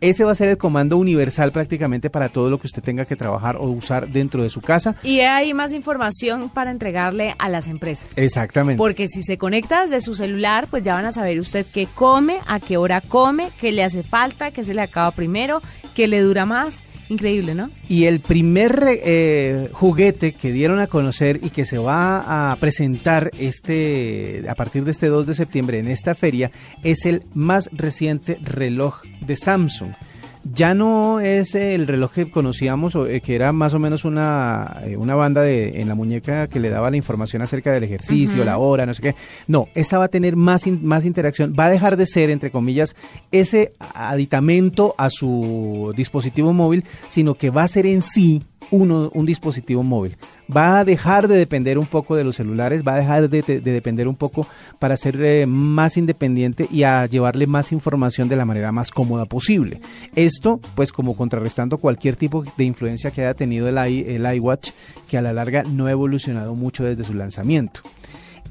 Ese 0.00 0.24
va 0.24 0.32
a 0.32 0.34
ser 0.34 0.48
el 0.48 0.58
comando 0.58 0.96
universal 0.96 1.52
prácticamente 1.52 2.10
para 2.10 2.28
todo 2.28 2.50
lo 2.50 2.58
que 2.58 2.66
usted 2.66 2.82
tenga 2.82 3.04
que 3.04 3.16
trabajar 3.16 3.56
o 3.56 3.64
usar 3.68 4.08
dentro 4.08 4.42
de 4.42 4.50
su 4.50 4.60
casa. 4.60 4.96
Y 5.02 5.20
hay 5.20 5.54
más 5.54 5.72
información 5.72 6.48
para 6.48 6.70
entregarle 6.70 7.34
a 7.38 7.48
las 7.48 7.66
empresas. 7.66 8.18
Exactamente. 8.18 8.78
Porque 8.78 9.08
si 9.08 9.22
se 9.22 9.38
conecta 9.38 9.82
desde 9.82 10.00
su 10.00 10.14
celular, 10.14 10.66
pues 10.70 10.82
ya 10.82 10.94
van 10.94 11.06
a 11.06 11.12
saber 11.12 11.38
usted 11.38 11.66
qué 11.72 11.86
come, 11.86 12.38
a 12.46 12.60
qué 12.60 12.76
hora 12.76 13.00
come, 13.00 13.50
qué 13.58 13.72
le 13.72 13.84
hace 13.84 14.02
falta, 14.02 14.50
qué 14.50 14.64
se 14.64 14.74
le 14.74 14.82
acaba 14.82 15.10
primero, 15.10 15.62
qué 15.94 16.08
le 16.08 16.20
dura 16.20 16.46
más. 16.46 16.82
Increíble, 17.08 17.54
¿no? 17.54 17.70
Y 17.88 18.04
el 18.04 18.20
primer 18.20 18.82
eh, 18.88 19.68
juguete 19.72 20.32
que 20.32 20.52
dieron 20.52 20.80
a 20.80 20.88
conocer 20.88 21.38
y 21.42 21.50
que 21.50 21.64
se 21.64 21.78
va 21.78 22.50
a 22.52 22.56
presentar 22.56 23.30
este 23.38 24.44
a 24.48 24.54
partir 24.54 24.84
de 24.84 24.90
este 24.90 25.06
2 25.06 25.26
de 25.26 25.34
septiembre 25.34 25.78
en 25.78 25.88
esta 25.88 26.14
feria 26.14 26.50
es 26.82 27.06
el 27.06 27.24
más 27.32 27.70
reciente 27.72 28.38
reloj 28.42 29.02
de 29.20 29.36
Samsung 29.36 29.92
ya 30.52 30.74
no 30.74 31.20
es 31.20 31.54
el 31.54 31.86
reloj 31.86 32.12
que 32.12 32.30
conocíamos, 32.30 32.94
eh, 32.94 33.20
que 33.20 33.34
era 33.34 33.52
más 33.52 33.74
o 33.74 33.78
menos 33.78 34.04
una, 34.04 34.80
eh, 34.84 34.96
una 34.96 35.14
banda 35.14 35.42
de, 35.42 35.80
en 35.80 35.88
la 35.88 35.94
muñeca 35.94 36.48
que 36.48 36.60
le 36.60 36.70
daba 36.70 36.90
la 36.90 36.96
información 36.96 37.42
acerca 37.42 37.72
del 37.72 37.84
ejercicio, 37.84 38.44
la 38.44 38.58
hora, 38.58 38.86
no 38.86 38.94
sé 38.94 39.02
qué. 39.02 39.14
No, 39.46 39.68
esta 39.74 39.98
va 39.98 40.04
a 40.04 40.08
tener 40.08 40.36
más, 40.36 40.66
más 40.66 41.04
interacción, 41.04 41.54
va 41.58 41.66
a 41.66 41.70
dejar 41.70 41.96
de 41.96 42.06
ser, 42.06 42.30
entre 42.30 42.50
comillas, 42.50 42.94
ese 43.32 43.72
aditamento 43.94 44.94
a 44.98 45.10
su 45.10 45.92
dispositivo 45.96 46.52
móvil, 46.52 46.84
sino 47.08 47.34
que 47.34 47.50
va 47.50 47.62
a 47.62 47.68
ser 47.68 47.86
en 47.86 48.02
sí 48.02 48.44
uno, 48.70 49.10
un 49.14 49.26
dispositivo 49.26 49.82
móvil. 49.82 50.16
Va 50.54 50.78
a 50.78 50.84
dejar 50.84 51.28
de 51.28 51.36
depender 51.36 51.78
un 51.78 51.86
poco 51.86 52.16
de 52.16 52.24
los 52.24 52.36
celulares, 52.36 52.82
va 52.86 52.94
a 52.94 52.98
dejar 52.98 53.28
de, 53.28 53.42
depender 53.42 54.08
un 54.08 54.16
poco 54.16 54.46
para 54.78 54.96
ser 54.96 55.22
eh, 55.22 55.46
más 55.46 55.96
independiente 55.96 56.68
y 56.70 56.82
a 56.82 57.06
llevarle 57.06 57.46
más 57.46 57.72
información 57.72 58.28
de 58.28 58.36
la 58.36 58.44
manera 58.44 58.72
más 58.72 58.90
cómoda 58.90 59.26
posible. 59.26 59.80
Esto, 60.14 60.60
pues 60.74 60.92
como 60.92 61.16
contrarrestando 61.16 61.78
cualquier 61.78 62.16
tipo 62.16 62.44
de 62.56 62.64
influencia 62.64 63.10
que 63.10 63.22
haya 63.22 63.34
tenido 63.34 63.68
el, 63.68 63.78
el 63.78 64.34
iWatch, 64.36 64.70
que 65.08 65.18
a 65.18 65.22
la 65.22 65.32
larga 65.32 65.62
no 65.64 65.86
ha 65.86 65.90
evolucionado 65.90 66.54
mucho 66.54 66.84
desde 66.84 67.04
su 67.04 67.14
lanzamiento. 67.14 67.80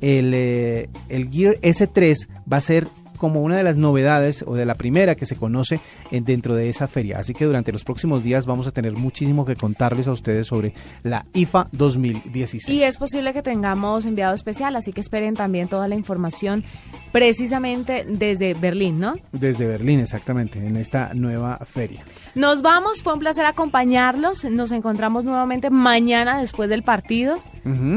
El, 0.01 0.33
eh, 0.33 0.89
el 1.09 1.29
Gear 1.31 1.55
S3 1.61 2.27
va 2.51 2.57
a 2.57 2.61
ser 2.61 2.87
como 3.15 3.41
una 3.41 3.57
de 3.57 3.63
las 3.63 3.77
novedades 3.77 4.43
o 4.45 4.55
de 4.55 4.65
la 4.65 4.75
primera 4.75 5.15
que 5.15 5.25
se 5.25 5.35
conoce 5.35 5.79
dentro 6.11 6.55
de 6.55 6.69
esa 6.69 6.87
feria. 6.87 7.19
Así 7.19 7.33
que 7.33 7.45
durante 7.45 7.71
los 7.71 7.83
próximos 7.83 8.23
días 8.23 8.45
vamos 8.45 8.67
a 8.67 8.71
tener 8.71 8.93
muchísimo 8.93 9.45
que 9.45 9.55
contarles 9.55 10.07
a 10.07 10.11
ustedes 10.11 10.47
sobre 10.47 10.73
la 11.03 11.25
IFA 11.33 11.67
2016. 11.71 12.69
Y 12.69 12.83
es 12.83 12.97
posible 12.97 13.33
que 13.33 13.41
tengamos 13.41 14.05
enviado 14.05 14.33
especial, 14.33 14.75
así 14.75 14.93
que 14.93 15.01
esperen 15.01 15.35
también 15.35 15.67
toda 15.67 15.87
la 15.87 15.95
información 15.95 16.63
precisamente 17.11 18.05
desde 18.07 18.53
Berlín, 18.53 18.99
¿no? 18.99 19.15
Desde 19.31 19.65
Berlín, 19.67 19.99
exactamente, 19.99 20.65
en 20.65 20.75
esta 20.75 21.13
nueva 21.13 21.57
feria. 21.65 22.03
Nos 22.35 22.61
vamos, 22.61 23.01
fue 23.01 23.13
un 23.13 23.19
placer 23.19 23.45
acompañarlos. 23.45 24.43
Nos 24.43 24.73
encontramos 24.73 25.23
nuevamente 25.23 25.69
mañana 25.69 26.39
después 26.39 26.69
del 26.69 26.83
partido, 26.83 27.39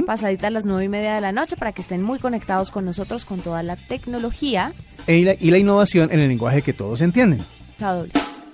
pasadita 0.07 0.47
a 0.47 0.51
las 0.51 0.65
nueve 0.65 0.85
y 0.85 0.89
media 0.89 1.17
de 1.17 1.21
la 1.21 1.33
noche, 1.33 1.57
para 1.57 1.73
que 1.73 1.83
estén 1.83 2.03
muy 2.03 2.21
conectados 2.21 2.71
con 2.71 2.85
nosotros 2.85 3.25
con 3.25 3.41
toda 3.41 3.65
la 3.65 3.75
tecnología 3.75 4.73
y 5.09 5.25
la, 5.25 5.59
innovación 5.59 6.11
en 6.13 6.21
el 6.21 6.29
lenguaje 6.29 6.63
que 6.63 6.73
todos 6.73 7.01
entienden. 7.01 7.45
Chao. 7.79 8.07